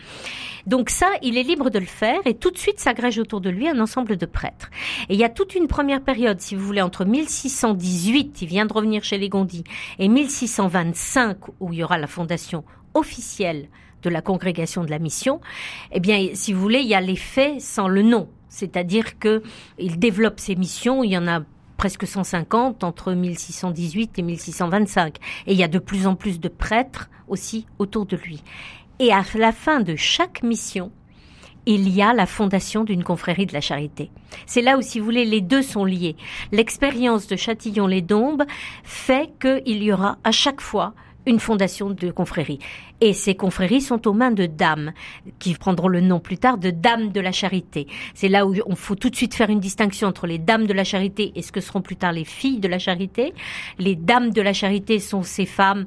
[0.67, 3.51] Donc ça, il est libre de le faire et tout de suite s'agrège autour de
[3.51, 4.71] lui un ensemble de prêtres.
[5.09, 8.67] Et il y a toute une première période, si vous voulez, entre 1618, il vient
[8.67, 9.65] de revenir chez les Gondis,
[9.99, 13.69] et 1625 où il y aura la fondation officielle
[14.03, 15.41] de la congrégation de la mission,
[15.93, 18.29] eh bien, si vous voulez, il y a les faits sans le nom.
[18.51, 19.43] C'est-à-dire que
[19.79, 21.41] il développe ses missions, il y en a
[21.79, 25.17] presque 150 entre 1618 et 1625.
[25.47, 28.43] Et il y a de plus en plus de prêtres aussi autour de lui.
[28.99, 30.93] Et à la fin de chaque mission,
[31.65, 34.11] il y a la fondation d'une confrérie de la charité.
[34.45, 36.17] C'est là où, si vous voulez, les deux sont liés.
[36.53, 38.45] L'expérience de Châtillon-les-Dombes
[38.83, 40.95] fait qu'il y aura à chaque fois
[41.27, 42.59] une fondation de confrérie.
[43.01, 44.93] Et ces confréries sont aux mains de dames,
[45.39, 47.87] qui prendront le nom plus tard de dames de la charité.
[48.15, 50.73] C'est là où on faut tout de suite faire une distinction entre les dames de
[50.73, 53.35] la charité et ce que seront plus tard les filles de la charité.
[53.79, 55.87] Les dames de la charité sont ces femmes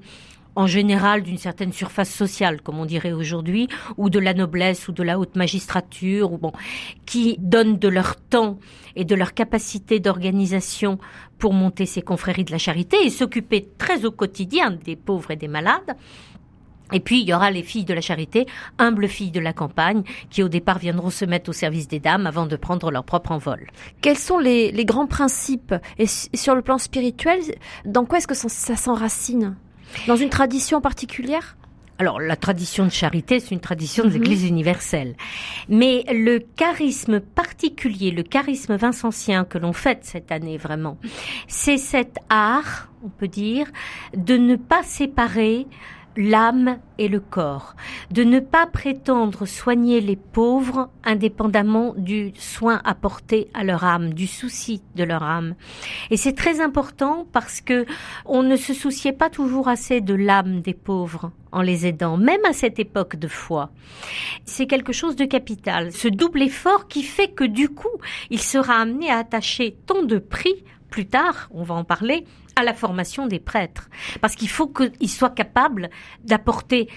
[0.55, 4.91] en général d'une certaine surface sociale, comme on dirait aujourd'hui, ou de la noblesse ou
[4.91, 6.51] de la haute magistrature, ou bon,
[7.05, 8.59] qui donnent de leur temps
[8.95, 10.99] et de leur capacité d'organisation
[11.39, 15.35] pour monter ces confréries de la charité et s'occuper très au quotidien des pauvres et
[15.35, 15.95] des malades.
[16.91, 18.45] Et puis, il y aura les filles de la charité,
[18.77, 22.27] humbles filles de la campagne, qui au départ viendront se mettre au service des dames
[22.27, 23.67] avant de prendre leur propre envol.
[24.01, 25.73] Quels sont les, les grands principes?
[25.97, 27.39] Et sur le plan spirituel,
[27.85, 29.55] dans quoi est-ce que ça s'enracine?
[30.07, 31.55] Dans une tradition particulière?
[31.99, 35.15] Alors, la tradition de charité, c'est une tradition des églises universelles.
[35.69, 40.97] Mais le charisme particulier, le charisme vincentien que l'on fête cette année vraiment,
[41.47, 43.67] c'est cet art, on peut dire,
[44.17, 45.67] de ne pas séparer
[46.15, 47.75] l'âme et le corps,
[48.11, 54.27] de ne pas prétendre soigner les pauvres indépendamment du soin apporté à leur âme, du
[54.27, 55.55] souci de leur âme.
[56.11, 57.85] Et c'est très important parce que
[58.25, 62.43] on ne se souciait pas toujours assez de l'âme des pauvres en les aidant, même
[62.45, 63.69] à cette époque de foi.
[64.45, 65.91] C'est quelque chose de capital.
[65.91, 67.99] Ce double effort qui fait que du coup,
[68.29, 72.23] il sera amené à attacher tant de prix plus tard, on va en parler,
[72.55, 73.89] à la formation des prêtres.
[74.21, 75.89] Parce qu'il faut qu'ils soient capables
[76.23, 76.89] d'apporter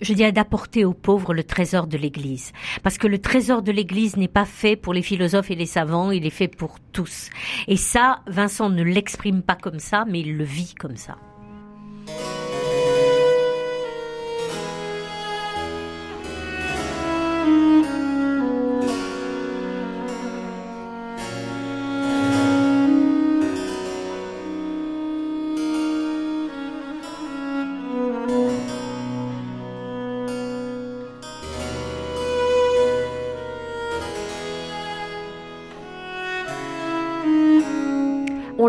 [0.00, 2.52] je dirais d'apporter aux pauvres le trésor de l'Église.
[2.82, 6.10] Parce que le trésor de l'Église n'est pas fait pour les philosophes et les savants,
[6.10, 7.30] il est fait pour tous.
[7.68, 11.18] Et ça, Vincent ne l'exprime pas comme ça, mais il le vit comme ça.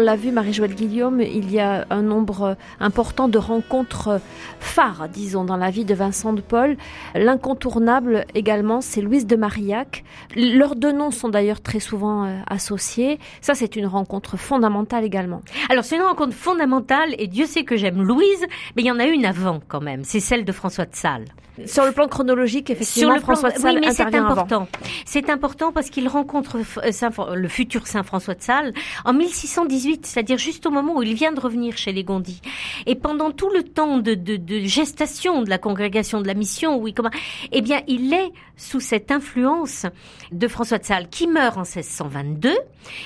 [0.04, 4.20] L'a vu, Marie-Joëlle Guillaume, il y a un nombre important de rencontres
[4.60, 6.78] phares, disons, dans la vie de Vincent de Paul.
[7.16, 10.04] L'incontournable également, c'est Louise de Marillac.
[10.36, 13.20] Leurs deux noms sont d'ailleurs très souvent euh, associés.
[13.42, 15.42] Ça, c'est une rencontre fondamentale également.
[15.70, 19.00] Alors, c'est une rencontre fondamentale, et Dieu sait que j'aime Louise, mais il y en
[19.00, 20.04] a une avant quand même.
[20.04, 21.26] C'est celle de François de Sales.
[21.68, 24.68] Sur le plan chronologique, effectivement, Sur le François de Sales oui, mais c'est important.
[25.06, 28.74] C'est important parce qu'il rencontre euh, le futur Saint François de Sales
[29.06, 32.42] en 1618, c'est-à-dire juste au moment où il vient de revenir chez les Gondis.
[32.86, 34.18] Et pendant tout le temps de,
[34.66, 37.12] gestation de la congrégation de la mission, oui, comment,
[37.52, 39.86] eh bien, il est sous cette influence
[40.32, 42.52] de François de Sales qui meurt en 1622.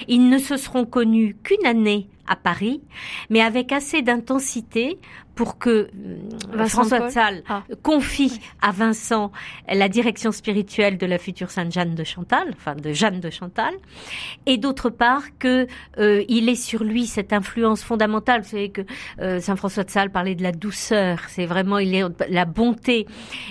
[0.08, 2.82] Ils ne se seront connus qu'une année à Paris,
[3.30, 5.00] mais avec assez d'intensité
[5.38, 7.64] pour que euh, François de Sales ah.
[7.84, 9.32] confie à Vincent
[9.72, 13.74] la direction spirituelle de la future Sainte Jeanne de Chantal, enfin de Jeanne de Chantal,
[14.48, 15.68] et d'autre part que
[16.00, 18.42] euh, il est sur lui cette influence fondamentale.
[18.42, 18.82] Vous savez que
[19.22, 23.06] euh, Saint François de Sales parlait de la douceur, c'est vraiment il est la bonté,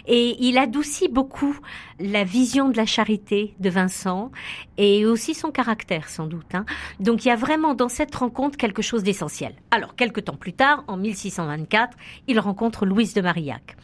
[0.06, 1.56] et il adoucit beaucoup
[2.00, 4.30] la vision de la charité de Vincent
[4.76, 6.54] et aussi son caractère sans doute.
[6.54, 6.66] Hein.
[6.98, 9.54] Donc il y a vraiment dans cette rencontre quelque chose d'essentiel.
[9.70, 11.75] Alors quelques temps plus tard, en 1624
[12.26, 13.76] il rencontre Louise de Marillac.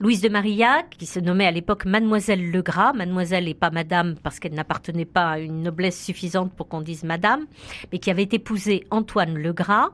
[0.00, 4.38] Louise de Marillac, qui se nommait à l'époque Mademoiselle Legras, Mademoiselle et pas Madame parce
[4.38, 7.46] qu'elle n'appartenait pas à une noblesse suffisante pour qu'on dise Madame,
[7.92, 9.90] mais qui avait épousé Antoine Legras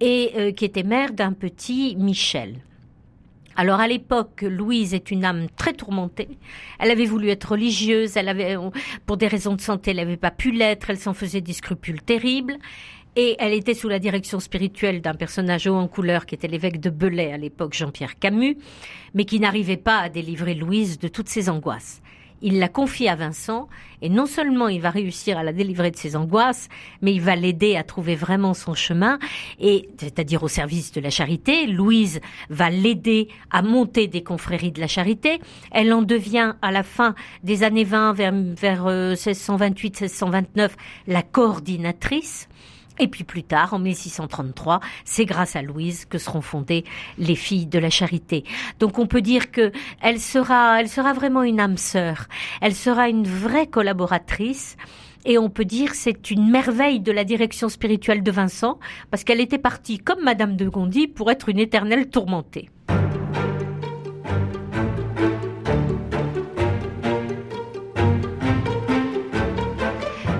[0.00, 2.56] et euh, qui était mère d'un petit Michel.
[3.56, 6.28] Alors à l'époque, Louise est une âme très tourmentée.
[6.78, 8.56] Elle avait voulu être religieuse, elle avait,
[9.06, 12.02] pour des raisons de santé, elle n'avait pas pu l'être, elle s'en faisait des scrupules
[12.02, 12.58] terribles
[13.16, 16.80] et elle était sous la direction spirituelle d'un personnage haut en couleur qui était l'évêque
[16.80, 18.58] de Belay à l'époque, Jean-Pierre Camus,
[19.14, 22.02] mais qui n'arrivait pas à délivrer Louise de toutes ses angoisses.
[22.42, 23.66] Il la confie à Vincent,
[24.02, 26.68] et non seulement il va réussir à la délivrer de ses angoisses,
[27.00, 29.18] mais il va l'aider à trouver vraiment son chemin,
[29.58, 31.66] et c'est-à-dire au service de la charité.
[31.66, 35.40] Louise va l'aider à monter des confréries de la charité.
[35.70, 40.68] Elle en devient à la fin des années 20, vers, vers 1628-1629, euh,
[41.06, 42.48] la coordinatrice.
[42.98, 46.84] Et puis plus tard, en 1633, c'est grâce à Louise que seront fondées
[47.18, 48.44] les filles de la charité.
[48.78, 52.26] Donc on peut dire que elle sera, elle sera vraiment une âme sœur.
[52.60, 54.76] Elle sera une vraie collaboratrice.
[55.24, 58.78] Et on peut dire c'est une merveille de la direction spirituelle de Vincent,
[59.10, 62.70] parce qu'elle était partie, comme Madame de Gondi, pour être une éternelle tourmentée.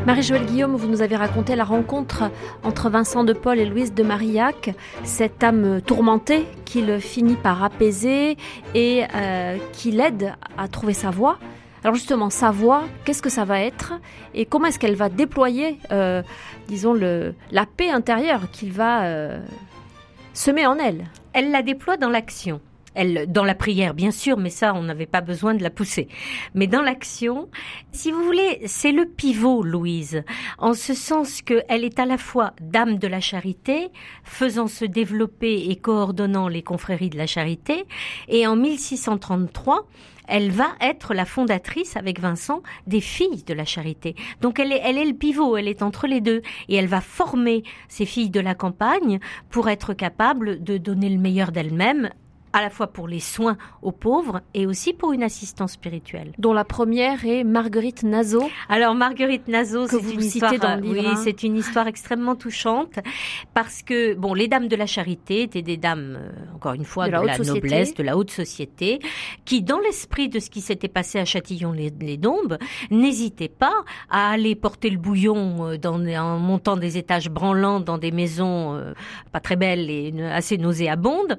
[0.06, 2.30] Marie-Joëlle Guillaume, vous nous avez raconté la rencontre
[2.62, 8.36] entre Vincent de Paul et Louise de Marillac, cette âme tourmentée qu'il finit par apaiser
[8.76, 11.40] et euh, qui l'aide à trouver sa voie.
[11.82, 13.94] Alors justement, sa voix, qu'est-ce que ça va être
[14.32, 16.22] et comment est-ce qu'elle va déployer, euh,
[16.68, 19.40] disons, le, la paix intérieure qu'il va euh,
[20.34, 21.06] semer en elle?
[21.32, 22.60] Elle la déploie dans l'action
[22.96, 26.08] elle, dans la prière, bien sûr, mais ça, on n'avait pas besoin de la pousser.
[26.54, 27.48] Mais dans l'action,
[27.92, 30.24] si vous voulez, c'est le pivot, Louise,
[30.58, 33.90] en ce sens qu'elle est à la fois dame de la charité,
[34.24, 37.84] faisant se développer et coordonnant les confréries de la charité,
[38.28, 39.86] et en 1633,
[40.28, 44.16] elle va être la fondatrice avec Vincent des filles de la charité.
[44.40, 47.00] Donc elle est, elle est le pivot, elle est entre les deux et elle va
[47.00, 52.10] former ces filles de la campagne pour être capable de donner le meilleur d'elles-mêmes
[52.56, 56.32] à la fois pour les soins aux pauvres et aussi pour une assistance spirituelle.
[56.38, 58.48] Dont la première est Marguerite Nazo.
[58.70, 61.16] Alors Marguerite Nazo, c'est une histoire, oui, hein.
[61.22, 62.98] c'est une histoire extrêmement touchante
[63.52, 67.08] parce que bon, les dames de la charité étaient des dames, euh, encore une fois,
[67.08, 69.00] de, la, noblesse, de la haute société,
[69.44, 72.56] qui, dans l'esprit de ce qui s'était passé à Châtillon-les-Dombes,
[72.90, 77.98] n'hésitaient pas à aller porter le bouillon euh, dans, en montant des étages branlants dans
[77.98, 78.94] des maisons euh,
[79.30, 81.36] pas très belles et assez nauséabondes.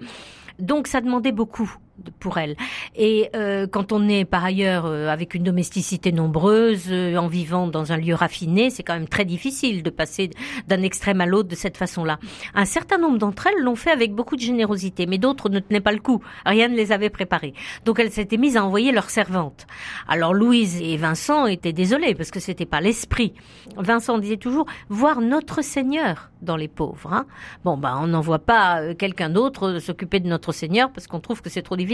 [0.60, 1.76] Donc ça demandait beaucoup
[2.20, 2.56] pour elle.
[2.96, 7.68] Et euh, quand on est par ailleurs euh, avec une domesticité nombreuse, euh, en vivant
[7.68, 10.30] dans un lieu raffiné, c'est quand même très difficile de passer
[10.68, 12.20] d'un extrême à l'autre de cette façon-là.
[12.54, 15.82] Un certain nombre d'entre elles l'ont fait avec beaucoup de générosité, mais d'autres ne tenaient
[15.82, 16.22] pas le coup.
[16.46, 17.54] Rien ne les avait préparées.
[17.86, 19.68] Donc elles s'étaient mises à envoyer leurs servantes.
[20.08, 23.34] Alors Louise et Vincent étaient désolés parce que c'était pas l'esprit.
[23.78, 27.14] Vincent disait toujours voir notre Seigneur dans les pauvres.
[27.14, 27.26] Hein.
[27.64, 31.50] Bon, bah on n'envoie pas quelqu'un d'autre s'occuper de notre Seigneur parce qu'on trouve que
[31.50, 31.87] c'est trop difficile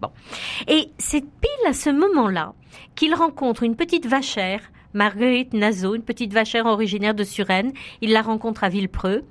[0.00, 0.10] Bon.
[0.68, 2.54] Et c'est pile à ce moment-là
[2.94, 4.60] qu'il rencontre une petite vachère,
[4.94, 7.72] Marguerite Nazo, une petite vachère originaire de Suresnes.
[8.00, 9.24] Il la rencontre à Villepreux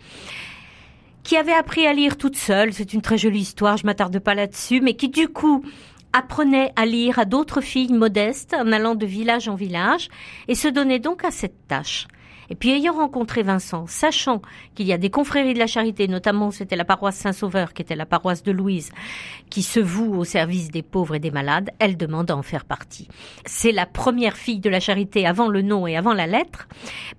[1.23, 2.73] qui avait appris à lire toute seule.
[2.73, 5.63] C'est une très jolie histoire, je m'attarde pas là-dessus, mais qui du coup
[6.12, 10.10] apprenait à lire à d'autres filles modestes en allant de village en village
[10.47, 12.08] et se donnait donc à cette tâche.
[12.49, 14.41] Et puis ayant rencontré Vincent, sachant
[14.75, 17.95] qu'il y a des confréries de la charité, notamment c'était la paroisse Saint-Sauveur qui était
[17.95, 18.91] la paroisse de Louise,
[19.50, 22.65] qui se voue au service des pauvres et des malades, elle demande à en faire
[22.65, 23.08] partie.
[23.46, 26.67] C'est la première fille de la charité avant le nom et avant la lettre,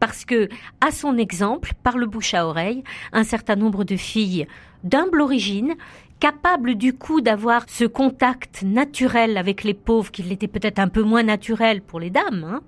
[0.00, 0.48] parce que,
[0.80, 4.46] à son exemple, par le bouche à oreille, un certain nombre de filles
[4.84, 5.74] d'humble origine
[6.20, 11.02] capable du coup d'avoir ce contact naturel avec les pauvres, qu'il était peut-être un peu
[11.02, 12.60] moins naturel pour les dames, hein,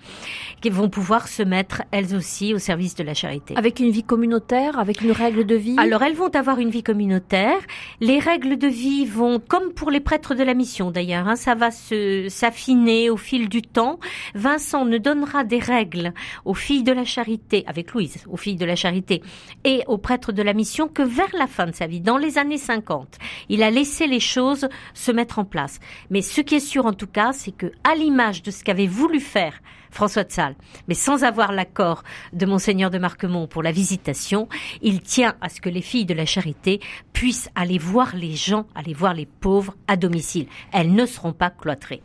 [0.60, 3.54] qui vont pouvoir se mettre elles aussi au service de la charité.
[3.56, 5.76] Avec une vie communautaire, avec une règle de vie?
[5.78, 7.58] Alors elles vont avoir une vie communautaire.
[8.00, 11.54] Les règles de vie vont, comme pour les prêtres de la mission d'ailleurs, hein, ça
[11.54, 13.98] va se s'affiner au fil du temps.
[14.34, 16.12] Vincent ne donnera des règles
[16.44, 19.22] aux filles de la charité, avec Louise, aux filles de la charité,
[19.64, 22.38] et aux prêtres de la mission que vers la fin de sa vie, dans les
[22.38, 23.16] années 50.
[23.48, 25.78] Il a laissé les choses se mettre en place.
[26.10, 28.86] Mais ce qui est sûr en tout cas, c'est que, à l'image de ce qu'avait
[28.86, 29.60] voulu faire
[29.90, 30.56] François de Sales,
[30.88, 34.48] mais sans avoir l'accord de Monseigneur de Marquemont pour la visitation,
[34.82, 36.80] il tient à ce que les filles de la charité
[37.12, 40.48] puissent aller voir les gens, aller voir les pauvres à domicile.
[40.72, 42.02] Elles ne seront pas cloîtrées.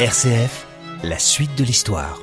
[0.00, 0.66] RCF,
[1.04, 2.22] la suite de l'histoire.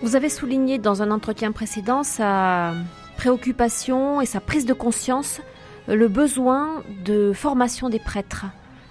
[0.00, 2.72] Vous avez souligné dans un entretien précédent sa
[3.18, 5.42] préoccupation et sa prise de conscience,
[5.88, 8.46] le besoin de formation des prêtres,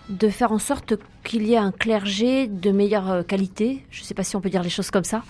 [0.09, 0.93] de faire en sorte
[1.25, 3.83] qu'il y ait un clergé de meilleure qualité.
[3.89, 5.23] Je ne sais pas si on peut dire les choses comme ça.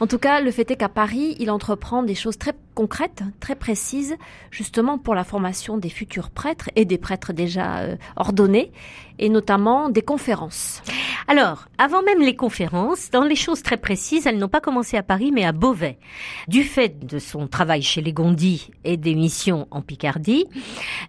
[0.00, 3.56] En tout cas, le fait est qu'à Paris, il entreprend des choses très concrètes, très
[3.56, 4.14] précises,
[4.52, 8.70] justement pour la formation des futurs prêtres et des prêtres déjà euh, ordonnés,
[9.18, 10.80] et notamment des conférences.
[11.26, 15.02] Alors, avant même les conférences, dans les choses très précises, elles n'ont pas commencé à
[15.02, 15.98] Paris, mais à Beauvais.
[16.46, 20.46] Du fait de son travail chez les Gondis et des missions en Picardie,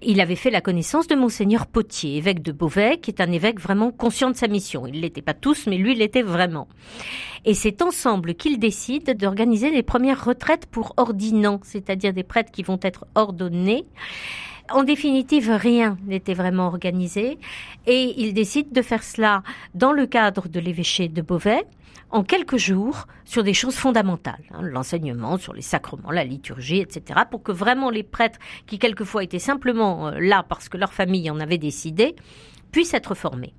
[0.01, 3.59] il avait fait la connaissance de Monseigneur Potier, évêque de Beauvais, qui est un évêque
[3.59, 4.87] vraiment conscient de sa mission.
[4.87, 6.67] Il l'était pas tous, mais lui, l'était vraiment.
[7.45, 12.63] Et c'est ensemble qu'ils décident d'organiser les premières retraites pour ordinants, c'est-à-dire des prêtres qui
[12.63, 13.85] vont être ordonnés.
[14.71, 17.39] En définitive, rien n'était vraiment organisé
[17.87, 19.41] et il décide de faire cela
[19.73, 21.65] dans le cadre de l'évêché de Beauvais
[22.11, 27.21] en quelques jours sur des choses fondamentales, hein, l'enseignement sur les sacrements, la liturgie, etc.,
[27.29, 31.29] pour que vraiment les prêtres, qui quelquefois étaient simplement euh, là parce que leur famille
[31.29, 32.15] en avait décidé,
[32.71, 33.53] puissent être formés.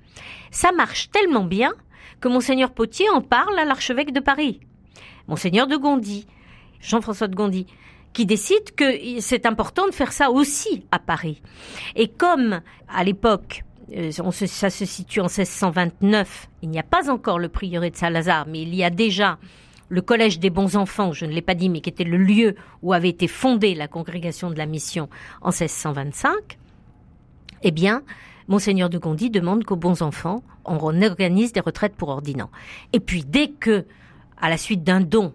[0.51, 1.73] Ça marche tellement bien
[2.21, 4.61] que monseigneur Potier en parle à l'archevêque de Paris,
[5.27, 6.27] monseigneur de Gondy,
[6.81, 7.67] Jean-François de Gondy,
[8.13, 11.41] qui décide que c'est important de faire ça aussi à Paris.
[11.95, 13.65] Et comme à l'époque,
[13.97, 18.47] euh, ça se situe en 1629, il n'y a pas encore le prieuré de Saint-Lazare,
[18.49, 19.39] mais il y a déjà
[19.89, 22.55] le collège des bons enfants, je ne l'ai pas dit, mais qui était le lieu
[22.83, 25.09] où avait été fondée la congrégation de la mission
[25.43, 26.59] en 1625,
[27.63, 28.03] eh bien,
[28.51, 32.51] Monseigneur de Gondy demande qu'aux bons enfants, on organise des retraites pour ordinants.
[32.93, 33.87] Et puis, dès que,
[34.41, 35.33] à la suite d'un don,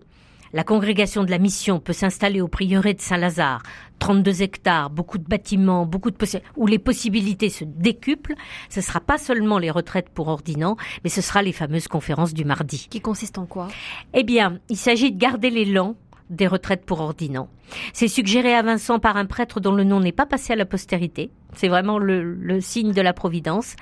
[0.51, 3.63] la congrégation de la mission peut s'installer au prieuré de Saint-Lazare,
[3.99, 6.17] 32 hectares, beaucoup de bâtiments, beaucoup de
[6.57, 8.35] où les possibilités se décuplent.
[8.69, 12.33] Ce ne sera pas seulement les retraites pour ordinants, mais ce sera les fameuses conférences
[12.33, 12.87] du mardi.
[12.89, 13.69] Qui consistent en quoi?
[14.13, 15.95] Eh bien, il s'agit de garder l'élan
[16.29, 17.47] des retraites pour ordinants.
[17.93, 20.65] C'est suggéré à Vincent par un prêtre dont le nom n'est pas passé à la
[20.65, 21.31] postérité.
[21.53, 23.75] C'est vraiment le, signe de la providence.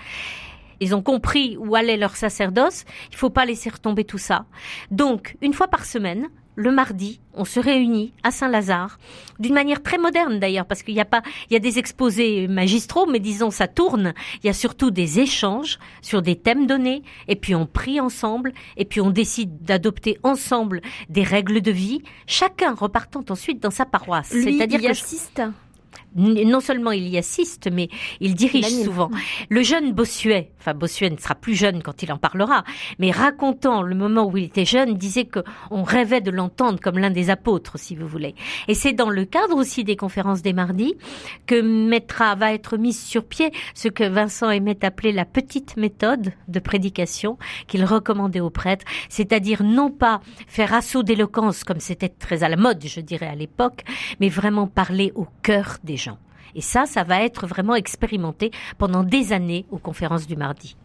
[0.79, 2.85] Ils ont compris où allait leur sacerdoce.
[3.11, 4.45] Il faut pas laisser retomber tout ça.
[4.91, 8.99] Donc, une fois par semaine, le mardi, on se réunit à Saint-Lazare,
[9.39, 12.47] d'une manière très moderne d'ailleurs, parce qu'il y a pas, il y a des exposés
[12.47, 14.13] magistraux, mais disons ça tourne.
[14.43, 18.53] Il y a surtout des échanges sur des thèmes donnés, et puis on prie ensemble,
[18.77, 23.85] et puis on décide d'adopter ensemble des règles de vie, chacun repartant ensuite dans sa
[23.85, 24.29] paroisse.
[24.29, 25.41] C'est-à-dire que assiste
[26.15, 27.89] non seulement il y assiste, mais
[28.19, 29.09] il dirige souvent.
[29.49, 32.63] Le jeune Bossuet, enfin Bossuet ne sera plus jeune quand il en parlera,
[32.99, 35.39] mais racontant le moment où il était jeune, disait que
[35.71, 38.35] on rêvait de l'entendre comme l'un des apôtres, si vous voulez.
[38.67, 40.95] Et c'est dans le cadre aussi des conférences des mardis
[41.45, 46.33] que mettra, va être mise sur pied ce que Vincent aimait appeler la petite méthode
[46.47, 47.37] de prédication
[47.67, 52.57] qu'il recommandait aux prêtres, c'est-à-dire non pas faire assaut d'éloquence comme c'était très à la
[52.57, 53.83] mode, je dirais à l'époque,
[54.19, 56.02] mais vraiment parler au cœur des gens.
[56.55, 60.75] Et ça, ça va être vraiment expérimenté pendant des années aux conférences du mardi.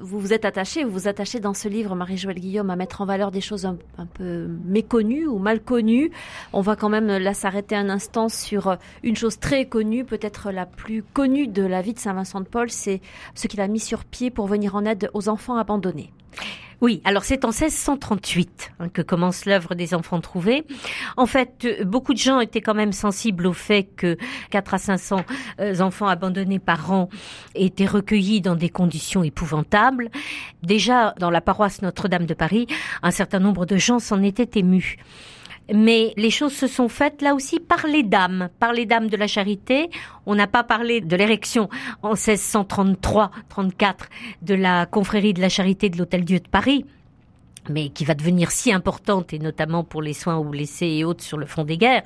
[0.00, 3.04] Vous vous êtes attaché, vous vous attachez dans ce livre, Marie-Joëlle Guillaume, à mettre en
[3.04, 3.76] valeur des choses un,
[4.14, 6.12] peu méconnues ou mal connues.
[6.52, 10.66] On va quand même là s'arrêter un instant sur une chose très connue, peut-être la
[10.66, 13.00] plus connue de la vie de Saint-Vincent de Paul, c'est
[13.34, 16.12] ce qu'il a mis sur pied pour venir en aide aux enfants abandonnés.
[16.80, 20.64] Oui, alors c'est en 1638 hein, que commence l'œuvre des enfants trouvés.
[21.16, 24.16] En fait, euh, beaucoup de gens étaient quand même sensibles au fait que
[24.50, 25.24] 4 à 500
[25.60, 27.08] euh, enfants abandonnés par an
[27.56, 30.08] étaient recueillis dans des conditions épouvantables.
[30.62, 32.68] Déjà, dans la paroisse Notre-Dame de Paris,
[33.02, 34.98] un certain nombre de gens s'en étaient émus.
[35.72, 39.16] Mais les choses se sont faites là aussi par les dames, par les dames de
[39.16, 39.90] la charité.
[40.26, 41.68] On n'a pas parlé de l'érection
[42.02, 43.28] en 1633-34
[44.42, 46.84] de la confrérie de la charité de l'Hôtel-Dieu de Paris
[47.70, 51.24] mais qui va devenir si importante, et notamment pour les soins aux blessés et autres
[51.24, 52.02] sur le front des guerres.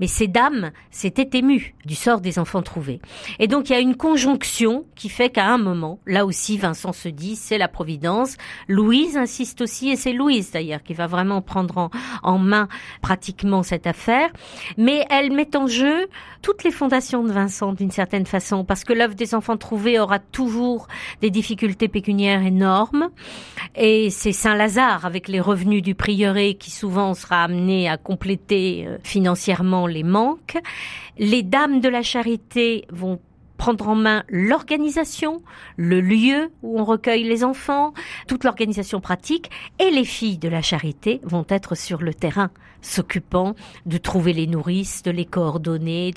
[0.00, 3.00] Mais ces dames s'étaient émues du sort des enfants trouvés.
[3.38, 6.92] Et donc il y a une conjonction qui fait qu'à un moment, là aussi Vincent
[6.92, 8.36] se dit, c'est la Providence.
[8.68, 11.90] Louise insiste aussi, et c'est Louise d'ailleurs qui va vraiment prendre en,
[12.22, 12.68] en main
[13.00, 14.30] pratiquement cette affaire.
[14.76, 16.06] Mais elle met en jeu
[16.42, 20.18] toutes les fondations de Vincent d'une certaine façon, parce que l'œuvre des enfants trouvés aura
[20.18, 20.88] toujours
[21.20, 23.10] des difficultés pécuniaires énormes.
[23.74, 28.98] Et c'est Saint-Lazare avec les revenus du prieuré qui souvent sera amené à compléter euh,
[29.02, 30.58] financièrement les manques.
[31.18, 33.20] Les dames de la charité vont
[33.56, 35.40] prendre en main l'organisation,
[35.76, 37.94] le lieu où on recueille les enfants,
[38.26, 42.50] toute l'organisation pratique, et les filles de la charité vont être sur le terrain
[42.82, 43.54] s'occupant
[43.86, 46.12] de trouver les nourrices, de les coordonner.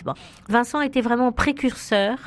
[0.49, 2.17] Vincent était vraiment précurseur,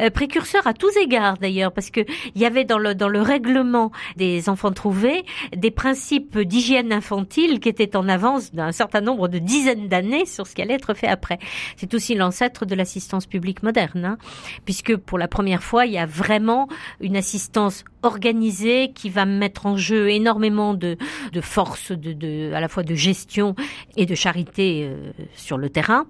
[0.00, 2.00] euh, précurseur à tous égards d'ailleurs, parce que
[2.34, 5.24] il y avait dans le dans le règlement des enfants trouvés
[5.56, 10.46] des principes d'hygiène infantile qui étaient en avance d'un certain nombre de dizaines d'années sur
[10.46, 11.38] ce qui allait être fait après.
[11.76, 14.18] C'est aussi l'ancêtre de l'assistance publique moderne, hein,
[14.64, 16.68] puisque pour la première fois il y a vraiment
[17.00, 20.96] une assistance organisée qui va mettre en jeu énormément de
[21.32, 23.54] de force, de, à la fois de gestion
[23.96, 26.06] et de charité euh, sur le terrain.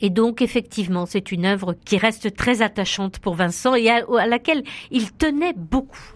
[0.00, 4.62] Et donc, effectivement, c'est une œuvre qui reste très attachante pour Vincent et à laquelle
[4.90, 6.14] il tenait beaucoup.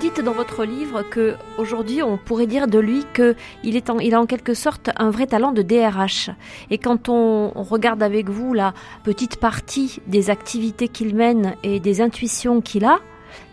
[0.00, 3.98] Dites dans votre livre que aujourd'hui on pourrait dire de lui que il est en,
[3.98, 6.30] il a en quelque sorte un vrai talent de DRH.
[6.70, 8.72] Et quand on, regarde avec vous la
[9.04, 12.98] petite partie des activités qu'il mène et des intuitions qu'il a,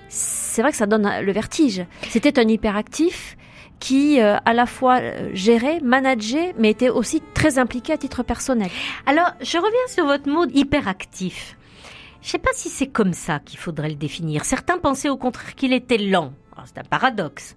[0.08, 1.86] c'est vrai que ça donne le vertige.
[2.10, 3.36] C'était un hyperactif
[3.80, 8.24] qui euh, à la fois euh, gérait, manageait, mais était aussi très impliqué à titre
[8.24, 8.70] personnel.
[9.06, 11.57] Alors, je reviens sur votre mot hyperactif.
[12.22, 14.46] Je ne sais pas si c'est comme ça qu'il faudrait le définir.
[14.46, 16.34] Certains pensaient au contraire qu'il était lent.
[16.56, 17.56] Ah, c'est un paradoxe.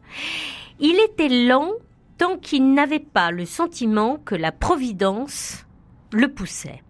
[0.78, 1.70] Il était lent
[2.18, 5.66] tant qu'il n'avait pas le sentiment que la providence
[6.12, 6.82] le poussait.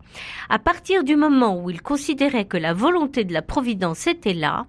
[0.48, 4.66] À partir du moment où il considérait que la volonté de la Providence était là,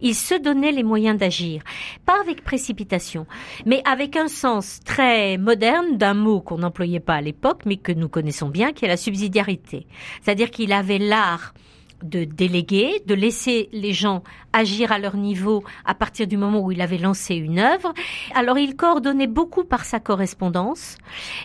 [0.00, 1.62] il se donnait les moyens d'agir.
[2.04, 3.26] Pas avec précipitation,
[3.66, 7.92] mais avec un sens très moderne d'un mot qu'on n'employait pas à l'époque, mais que
[7.92, 9.86] nous connaissons bien, qui est la subsidiarité.
[10.22, 11.54] C'est-à-dire qu'il avait l'art
[12.02, 14.22] de déléguer, de laisser les gens
[14.52, 17.92] agir à leur niveau à partir du moment où il avait lancé une œuvre.
[18.34, 20.96] Alors il coordonnait beaucoup par sa correspondance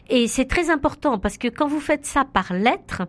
[0.09, 3.03] et c'est très important parce que quand vous faites ça par lettre,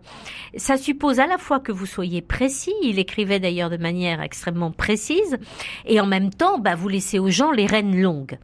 [0.55, 4.71] ça suppose à la fois que vous soyez précis, il écrivait d'ailleurs de manière extrêmement
[4.71, 5.37] précise
[5.85, 8.37] et en même temps, bah, vous laissez aux gens les rênes longues.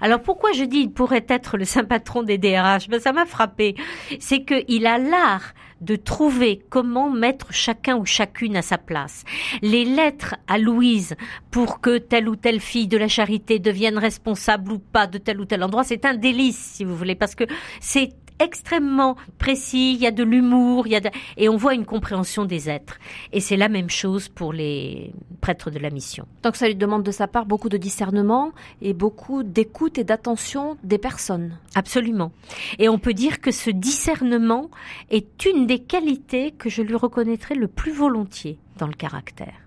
[0.00, 3.26] Alors pourquoi je dis il pourrait être le saint patron des DRH ben, Ça m'a
[3.26, 3.74] frappé.
[4.18, 9.24] C'est qu'il a l'art de trouver comment mettre chacun ou chacune à sa place.
[9.60, 11.16] Les lettres à Louise
[11.50, 15.40] pour que telle ou telle fille de la charité devienne responsable ou pas de tel
[15.40, 17.44] ou tel endroit, c'est un délice, si vous voulez, parce que
[17.80, 18.10] c'est
[18.42, 21.00] extrêmement précis, il y a de l'humour, il y a
[21.36, 22.98] et on voit une compréhension des êtres.
[23.32, 26.26] Et c'est la même chose pour les prêtres de la mission.
[26.42, 30.76] Donc ça lui demande de sa part beaucoup de discernement et beaucoup d'écoute et d'attention
[30.82, 31.58] des personnes.
[31.74, 32.32] Absolument.
[32.78, 34.70] Et on peut dire que ce discernement
[35.10, 39.61] est une des qualités que je lui reconnaîtrais le plus volontiers dans le caractère.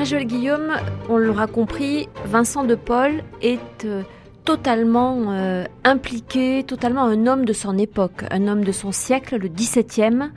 [0.00, 0.72] Marie-Joëlle Guillaume,
[1.10, 4.02] on l'aura compris, Vincent de Paul est euh,
[4.46, 9.48] totalement euh, impliqué, totalement un homme de son époque, un homme de son siècle, le
[9.48, 10.30] XVIIe,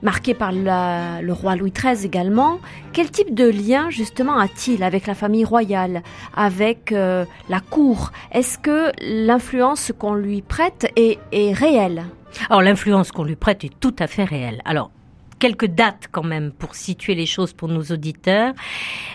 [0.00, 2.60] marqué par le roi Louis XIII également.
[2.92, 6.04] Quel type de lien justement a-t-il avec la famille royale,
[6.36, 8.12] avec euh, la cour?
[8.30, 12.04] Est-ce que l'influence qu'on lui prête est, est réelle?
[12.48, 14.62] Alors l'influence qu'on lui prête est tout à fait réelle.
[14.64, 14.92] Alors
[15.38, 18.52] quelques dates quand même pour situer les choses pour nos auditeurs.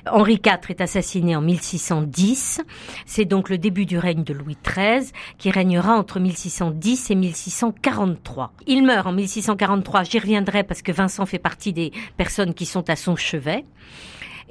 [0.09, 2.61] Henri IV est assassiné en 1610.
[3.05, 8.53] C'est donc le début du règne de Louis XIII qui régnera entre 1610 et 1643.
[8.67, 10.03] Il meurt en 1643.
[10.03, 13.65] J'y reviendrai parce que Vincent fait partie des personnes qui sont à son chevet.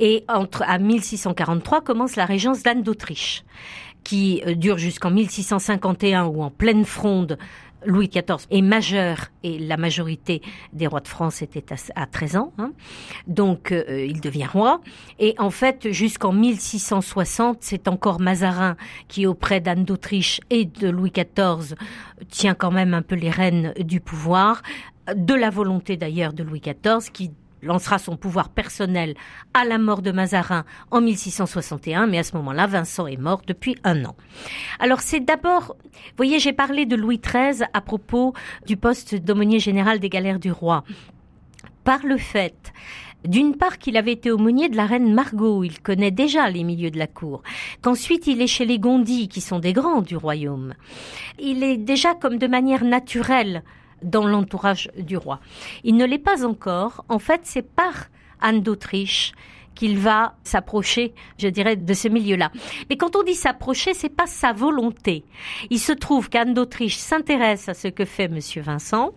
[0.01, 3.45] Et entre, à 1643 commence la régence d'Anne d'Autriche
[4.05, 7.37] qui euh, dure jusqu'en 1651 où en pleine fronde
[7.87, 11.65] Louis XIV est majeur et la majorité des rois de France était
[11.95, 12.53] à, 13 ans.
[12.59, 12.73] Hein.
[13.27, 14.81] Donc euh, il devient roi.
[15.19, 18.77] Et en fait, jusqu'en 1660, c'est encore Mazarin
[19.07, 21.77] qui, auprès d'Anne d'Autriche et de Louis XIV,
[22.29, 24.63] tient quand même un peu les rênes du pouvoir,
[25.15, 27.31] de la volonté d'ailleurs de Louis XIV, qui
[27.63, 29.15] lancera son pouvoir personnel
[29.55, 33.77] à la mort de Mazarin en 1661, mais à ce moment-là, Vincent est mort depuis
[33.85, 34.17] un an.
[34.79, 38.35] Alors c'est d'abord, vous voyez, j'ai parlé de Louis XIII à propos
[38.67, 40.85] du poste d'aumônier général des galères du roi.
[41.85, 42.73] Par le fait
[43.25, 46.91] d'une part qu'il avait été aumônier de la reine Margot, il connaît déjà les milieux
[46.91, 47.43] de la cour,
[47.83, 50.75] qu'ensuite il est chez les Gondis, qui sont des grands du royaume.
[51.39, 53.65] Il est déjà comme de manière naturelle
[54.03, 55.41] dans l'entourage du roi.
[55.85, 57.05] Il ne l'est pas encore.
[57.09, 58.09] En fait, c'est par
[58.41, 59.33] Anne d'Autriche
[59.79, 62.51] qu'il va s'approcher, je dirais, de ce milieu-là.
[62.91, 65.25] Mais quand on dit s'approcher, c'est pas sa volonté.
[65.71, 69.13] Il se trouve qu'Anne d'Autriche s'intéresse à ce que fait Monsieur Vincent.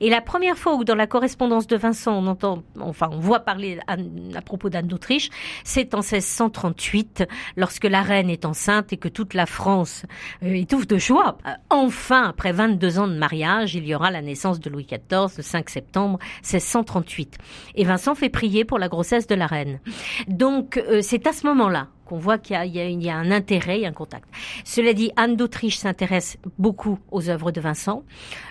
[0.00, 3.40] Et la première fois où dans la correspondance de Vincent, on entend, enfin, on voit
[3.40, 3.96] parler à,
[4.42, 5.30] propos d'Anne d'Autriche,
[5.64, 7.24] c'est en 1638,
[7.56, 10.04] lorsque la reine est enceinte et que toute la France
[10.42, 11.38] euh, étouffe de joie.
[11.46, 15.34] Euh, enfin, après 22 ans de mariage, il y aura la naissance de Louis XIV
[15.38, 17.38] le 5 septembre 1638.
[17.76, 19.80] Et Vincent fait prier pour la grossesse de la reine.
[20.28, 23.92] Donc euh, c'est à ce moment-là qu'on voit qu'il y, a un intérêt, et un
[23.92, 24.28] contact.
[24.64, 28.04] Cela dit, Anne d'Autriche s'intéresse beaucoup aux œuvres de Vincent,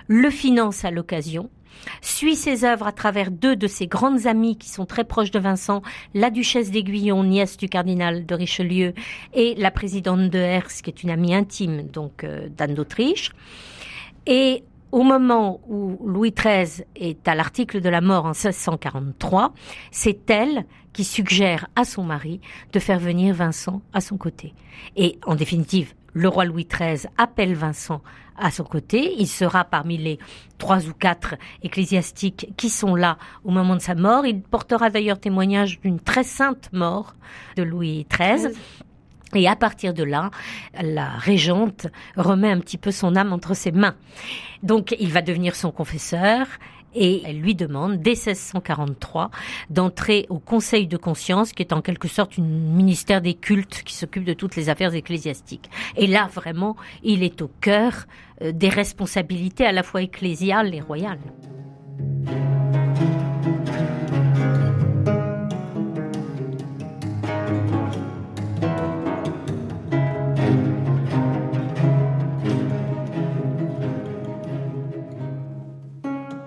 [0.08, 1.52] le finance à l'occasion,
[2.02, 5.40] suit ses œuvres à travers deux de ses grandes amies qui sont très proches de
[5.40, 5.82] Vincent,
[6.14, 8.94] la duchesse d'Aiguillon, nièce du cardinal de Richelieu,
[9.34, 13.32] et la présidente de Hers, qui est une amie intime donc euh, d'Anne d'Autriche.
[14.26, 19.54] Et au moment où Louis XIII est à l'article de la mort en 1643,
[19.92, 22.40] c'est elle qui suggère à son mari
[22.72, 24.54] de faire venir Vincent à son côté.
[24.96, 28.02] Et en définitive, le roi Louis XIII appelle Vincent
[28.38, 29.16] à son côté.
[29.18, 30.20] Il sera parmi les
[30.58, 34.26] trois ou quatre ecclésiastiques qui sont là au moment de sa mort.
[34.26, 37.16] Il portera d'ailleurs témoignage d'une très sainte mort
[37.56, 38.54] de Louis XIII.
[39.36, 40.30] Et à partir de là,
[40.80, 43.96] la régente remet un petit peu son âme entre ses mains.
[44.62, 46.46] Donc il va devenir son confesseur
[46.96, 49.30] et elle lui demande, dès 1643,
[49.70, 53.96] d'entrer au Conseil de conscience, qui est en quelque sorte un ministère des cultes qui
[53.96, 55.70] s'occupe de toutes les affaires ecclésiastiques.
[55.96, 58.06] Et là, vraiment, il est au cœur
[58.42, 61.20] euh, des responsabilités à la fois ecclésiales et royales.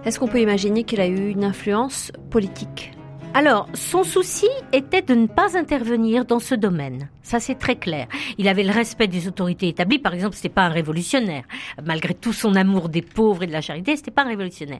[0.07, 2.93] Est-ce qu'on peut imaginer qu'il a eu une influence politique?
[3.35, 7.09] Alors, son souci était de ne pas intervenir dans ce domaine.
[7.27, 8.07] Ça, c'est très clair.
[8.39, 9.99] Il avait le respect des autorités établies.
[9.99, 11.43] Par exemple, c'était pas un révolutionnaire.
[11.85, 14.79] Malgré tout son amour des pauvres et de la charité, c'était pas un révolutionnaire.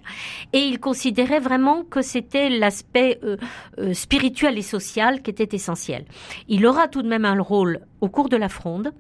[0.53, 3.37] Et il considérait vraiment que c'était l'aspect euh,
[3.81, 6.05] euh, spirituel et social qui était essentiel.
[6.47, 8.93] Il aura tout de même un rôle au cours de la Fronde.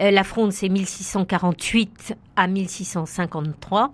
[0.00, 3.90] Euh, la Fronde, c'est 1648 à 1653.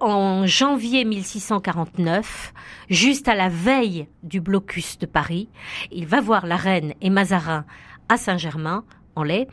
[0.00, 2.54] En janvier 1649,
[2.88, 5.50] juste à la veille du blocus de Paris,
[5.92, 7.66] il va voir la reine et Mazarin
[8.08, 8.84] à Saint-Germain
[9.14, 9.46] en laye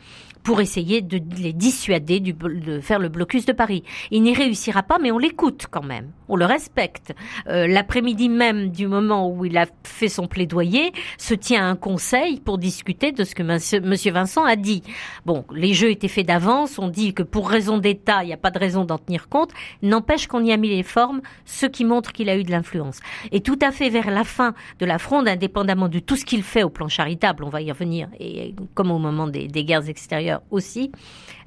[0.43, 3.83] pour essayer de les dissuader de faire le blocus de Paris.
[4.11, 7.13] Il n'y réussira pas, mais on l'écoute quand même, le respecte.
[7.47, 12.39] Euh, l'après-midi même du moment où il a fait son plaidoyer, se tient un conseil
[12.39, 14.83] pour discuter de ce que Monsieur Vincent a dit.
[15.25, 18.37] Bon, les jeux étaient faits d'avance, on dit que pour raison d'État, il n'y a
[18.37, 21.85] pas de raison d'en tenir compte, n'empêche qu'on y a mis les formes, ce qui
[21.85, 22.99] montre qu'il a eu de l'influence.
[23.31, 26.43] Et tout à fait vers la fin de la fronde, indépendamment de tout ce qu'il
[26.43, 30.41] fait au plan charitable, on va y revenir, et comme au moment des guerres extérieures,
[30.51, 30.91] aussi.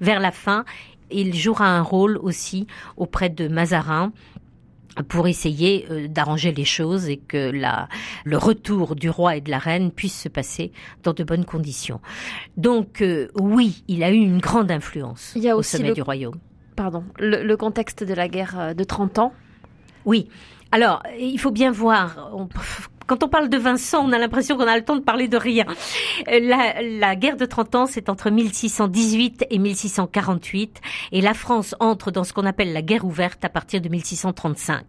[0.01, 0.65] Vers la fin,
[1.11, 2.67] il jouera un rôle aussi
[2.97, 4.13] auprès de Mazarin
[5.03, 7.89] pour essayer euh, d'arranger les choses et que la,
[8.25, 10.73] le retour du roi et de la reine puisse se passer
[11.03, 12.01] dans de bonnes conditions.
[12.57, 16.03] Donc euh, oui, il a eu une grande influence il y a au sommet du
[16.03, 16.37] royaume.
[16.75, 19.33] Pardon, le, contexte de la guerre euh, de 30 ans.
[20.05, 20.29] Oui.
[20.73, 22.31] Alors, il faut bien voir,
[23.07, 25.37] quand on parle de Vincent, on a l'impression qu'on a le temps de parler de
[25.37, 25.65] rien.
[26.29, 30.81] Euh, la, la guerre de 30 ans, c'est entre 1618 et 1648,
[31.13, 34.85] et la France entre dans ce qu'on appelle la guerre ouverte à partir de 1635.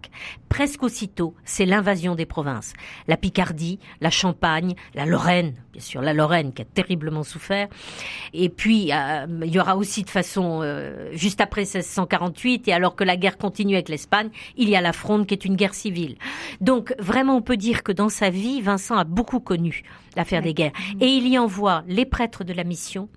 [0.49, 2.73] Presque aussitôt, c'est l'invasion des provinces.
[3.07, 7.67] La Picardie, la Champagne, la Lorraine, bien sûr la Lorraine qui a terriblement souffert,
[8.33, 12.95] et puis euh, il y aura aussi de façon, euh, juste après 1648, et alors
[12.95, 15.73] que la guerre continue avec l'Espagne, il y a la Fronde qui est une guerre
[15.73, 16.15] civile.
[16.61, 19.83] Donc vraiment on peut dire que dans sa vie, Vincent a beaucoup connu
[20.15, 20.73] l'affaire des guerres.
[20.99, 23.09] Et il y envoie les prêtres de la mission,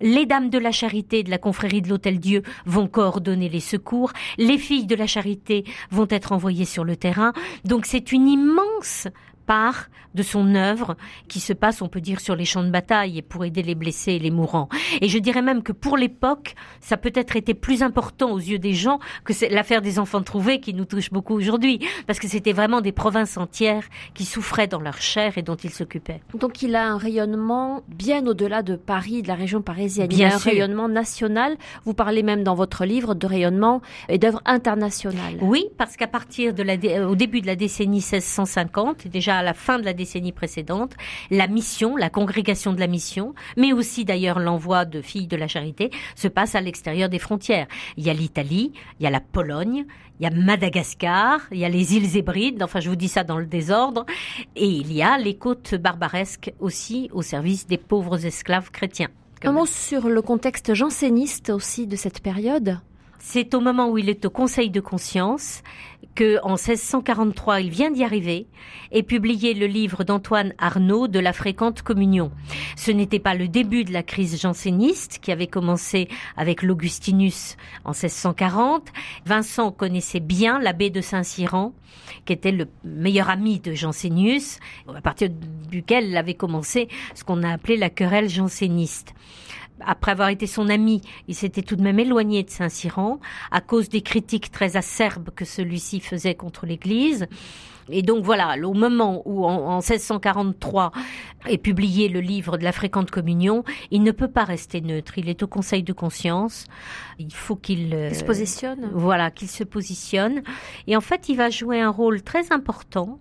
[0.00, 4.12] les dames de la charité de la confrérie de l'Hôtel Dieu vont coordonner les secours,
[4.36, 7.32] les filles de la charité vont être envoyées sur le terrain.
[7.64, 9.08] Donc c'est une immense
[9.48, 10.96] part de son œuvre
[11.26, 13.74] qui se passe, on peut dire, sur les champs de bataille et pour aider les
[13.74, 14.68] blessés et les mourants.
[15.00, 18.74] Et je dirais même que pour l'époque, ça peut-être été plus important aux yeux des
[18.74, 22.80] gens que l'affaire des enfants trouvés qui nous touche beaucoup aujourd'hui, parce que c'était vraiment
[22.80, 23.84] des provinces entières
[24.14, 26.20] qui souffraient dans leur chair et dont il s'occupait.
[26.34, 30.08] Donc il a un rayonnement bien au-delà de Paris, de la région parisienne.
[30.08, 31.56] Bien il a un rayonnement national.
[31.84, 35.38] Vous parlez même dans votre livre de rayonnement et d'œuvre internationale.
[35.40, 36.74] Oui, parce qu'à partir de la,
[37.08, 40.94] au début de la décennie 1650, déjà à la fin de la décennie précédente,
[41.30, 45.48] la mission, la congrégation de la mission, mais aussi d'ailleurs l'envoi de filles de la
[45.48, 47.66] charité, se passe à l'extérieur des frontières.
[47.96, 49.86] Il y a l'Italie, il y a la Pologne,
[50.20, 53.24] il y a Madagascar, il y a les îles Hébrides, enfin je vous dis ça
[53.24, 54.04] dans le désordre,
[54.56, 59.08] et il y a les côtes barbaresques aussi au service des pauvres esclaves chrétiens.
[59.44, 62.80] Un mot sur le contexte janséniste aussi de cette période?
[63.20, 65.62] C'est au moment où il est au Conseil de conscience
[66.18, 68.48] que, en 1643, il vient d'y arriver
[68.90, 72.32] et publier le livre d'Antoine Arnaud de la fréquente communion.
[72.76, 77.90] Ce n'était pas le début de la crise janséniste qui avait commencé avec l'Augustinus en
[77.90, 78.88] 1640.
[79.26, 81.72] Vincent connaissait bien l'abbé de Saint-Cyran,
[82.24, 84.58] qui était le meilleur ami de Jansénius,
[84.92, 85.28] à partir
[85.70, 89.14] duquel avait commencé ce qu'on a appelé la querelle janséniste
[89.84, 93.20] après avoir été son ami, il s'était tout de même éloigné de Saint-Cyran
[93.50, 97.26] à cause des critiques très acerbes que celui-ci faisait contre l'Église.
[97.90, 100.92] Et donc voilà, au moment où en, 1643
[101.46, 105.18] est publié le livre de la fréquente communion, il ne peut pas rester neutre.
[105.18, 106.66] Il est au Conseil de conscience.
[107.18, 108.90] Il faut qu'il euh, se positionne.
[108.92, 110.42] Voilà, qu'il se positionne.
[110.86, 113.18] Et en fait, il va jouer un rôle très important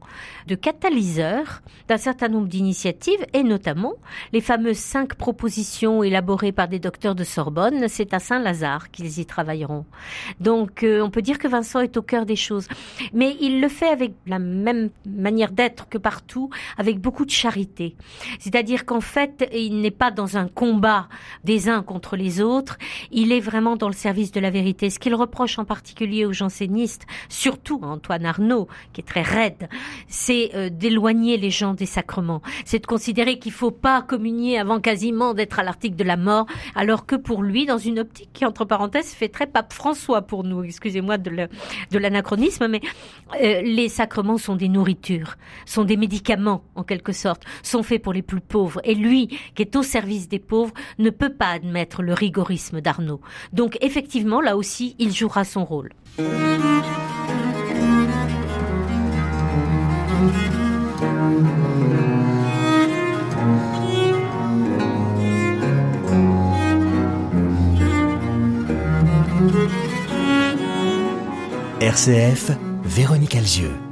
[0.48, 3.94] de catalyseur d'un certain nombre d'initiatives et notamment
[4.34, 7.88] les fameuses cinq propositions élaborées par des docteurs de Sorbonne.
[7.88, 9.86] C'est à Saint-Lazare qu'ils y travailleront.
[10.40, 12.68] Donc, euh, on peut dire que Vincent est au cœur des choses,
[13.14, 17.96] mais il le fait avec la même manière d'être que partout, avec beaucoup de charité.
[18.40, 21.08] C'est-à-dire qu'en fait, il n'est pas dans un combat
[21.44, 22.78] des uns contre les autres,
[23.12, 24.90] il est vraiment dans le service de la vérité.
[24.90, 29.70] Ce qu'il reproche en particulier aux jansénistes, surtout à Antoine Arnaud, qui est très raide,
[30.08, 32.42] c'est euh, d'éloigner les gens des sacrements.
[32.66, 36.46] C'est de considérer qu'il faut pas communier avant quasiment d'être à l'article de la mort,
[36.76, 40.44] alors que pour lui, dans une optique qui, entre parenthèses, fait très pape François pour
[40.44, 42.82] nous, excusez-moi de l'anachronisme, mais
[43.42, 45.36] euh, les sacrements sont des nourritures,
[45.66, 48.80] sont des médicaments en quelque sorte, sont faits pour les plus pauvres.
[48.86, 53.20] Et lui, qui est au service des pauvres, ne peut pas admettre le rigorisme d'Arnaud.
[53.52, 55.92] Donc effectivement, là aussi, il jouera son rôle.
[71.82, 72.52] RCF,
[72.84, 73.87] Véronique Alzieux.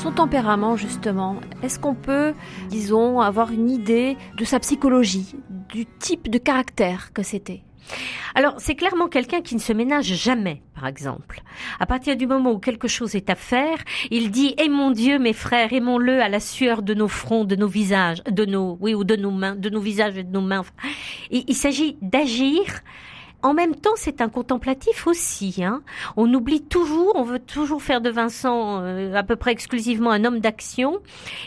[0.00, 2.32] Son tempérament, justement, est-ce qu'on peut,
[2.70, 5.34] disons, avoir une idée de sa psychologie,
[5.68, 7.60] du type de caractère que c'était?
[8.34, 11.42] Alors, c'est clairement quelqu'un qui ne se ménage jamais, par exemple.
[11.78, 13.76] À partir du moment où quelque chose est à faire,
[14.10, 17.56] il dit "Eh mon Dieu, mes frères, aimons-le à la sueur de nos fronts, de
[17.56, 20.40] nos visages, de nos oui ou de nos mains, de nos visages et de nos
[20.40, 20.64] mains."
[21.30, 22.62] il s'agit d'agir
[23.42, 25.62] en même temps, c'est un contemplatif aussi.
[25.62, 25.82] Hein.
[26.16, 30.24] On oublie toujours, on veut toujours faire de Vincent euh, à peu près exclusivement un
[30.24, 31.00] homme d'action.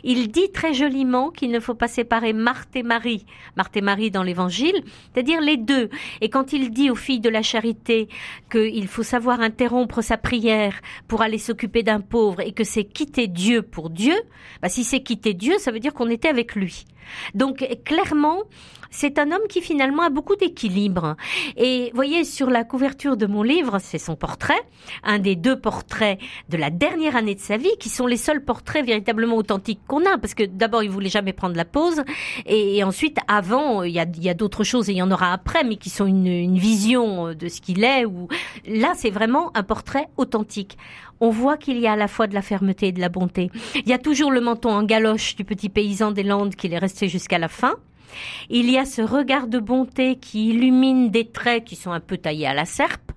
[0.03, 3.25] Il dit très joliment qu'il ne faut pas séparer Marthe et Marie,
[3.57, 4.83] Marthe et Marie dans l'Évangile,
[5.13, 5.89] c'est-à-dire les deux.
[6.21, 8.09] Et quand il dit aux filles de la charité
[8.51, 13.27] qu'il faut savoir interrompre sa prière pour aller s'occuper d'un pauvre et que c'est quitter
[13.27, 14.15] Dieu pour Dieu,
[14.61, 16.85] bah si c'est quitter Dieu, ça veut dire qu'on était avec lui.
[17.35, 18.43] Donc clairement,
[18.93, 21.15] c'est un homme qui finalement a beaucoup d'équilibre.
[21.57, 24.61] Et voyez, sur la couverture de mon livre, c'est son portrait,
[25.03, 26.19] un des deux portraits
[26.49, 30.05] de la dernière année de sa vie, qui sont les seuls portraits véritablement authentiques qu'on
[30.05, 32.03] a, parce que d'abord, il voulait jamais prendre la pause,
[32.45, 35.77] et, ensuite, avant, il y a, d'autres choses, et il y en aura après, mais
[35.77, 38.05] qui sont une, vision de ce qu'il est,
[38.67, 40.77] là, c'est vraiment un portrait authentique
[41.19, 43.49] on voit qu'il y a à la fois de la fermeté et de la bonté.
[43.75, 46.77] Il y a toujours le menton en galoche du petit paysan des Landes qu'il est
[46.77, 47.75] resté jusqu'à la fin.
[48.49, 52.17] Il y a ce regard de bonté qui illumine des traits qui sont un peu
[52.17, 53.11] taillés à la serpe.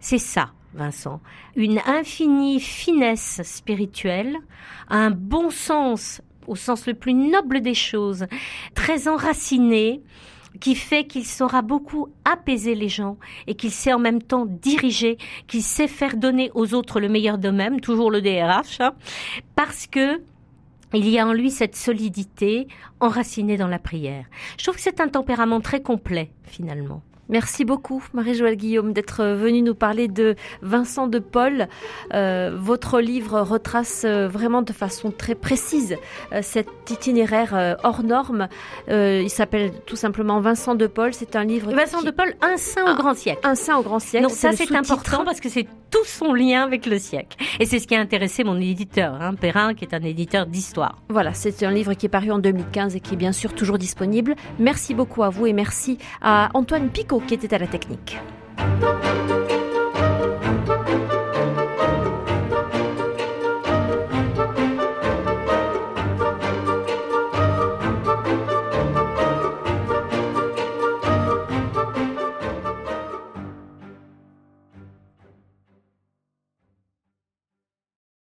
[0.00, 1.20] C'est ça, Vincent.
[1.56, 4.36] Une infinie finesse spirituelle,
[4.88, 8.26] un bon sens au sens le plus noble des choses,
[8.74, 10.02] très enraciné,
[10.60, 15.16] qui fait qu'il saura beaucoup apaiser les gens et qu'il sait en même temps diriger,
[15.46, 18.92] qu'il sait faire donner aux autres le meilleur d'eux-mêmes, toujours le DRH, hein,
[19.56, 20.20] parce que
[20.94, 22.68] il y a en lui cette solidité
[23.00, 24.26] enracinée dans la prière.
[24.58, 27.02] Je trouve que c'est un tempérament très complet, finalement.
[27.28, 31.68] Merci beaucoup, Marie-Joëlle Guillaume, d'être venue nous parler de Vincent de Paul.
[32.12, 35.96] Euh, votre livre retrace euh, vraiment de façon très précise
[36.32, 38.48] euh, cet itinéraire hors norme.
[38.88, 41.14] il s'appelle tout simplement Vincent de Paul.
[41.14, 41.72] C'est un livre.
[41.72, 43.40] Vincent de Paul, un saint au grand siècle.
[43.44, 44.26] Un saint au grand siècle.
[44.26, 47.36] Donc ça, c'est important parce que c'est tout son lien avec le siècle.
[47.60, 50.98] Et c'est ce qui a intéressé mon éditeur, hein, Perrin, qui est un éditeur d'histoire.
[51.08, 53.78] Voilà, c'est un livre qui est paru en 2015 et qui est bien sûr toujours
[53.78, 54.34] disponible.
[54.58, 58.18] Merci beaucoup à vous et merci à Antoine Picot qui était à la technique.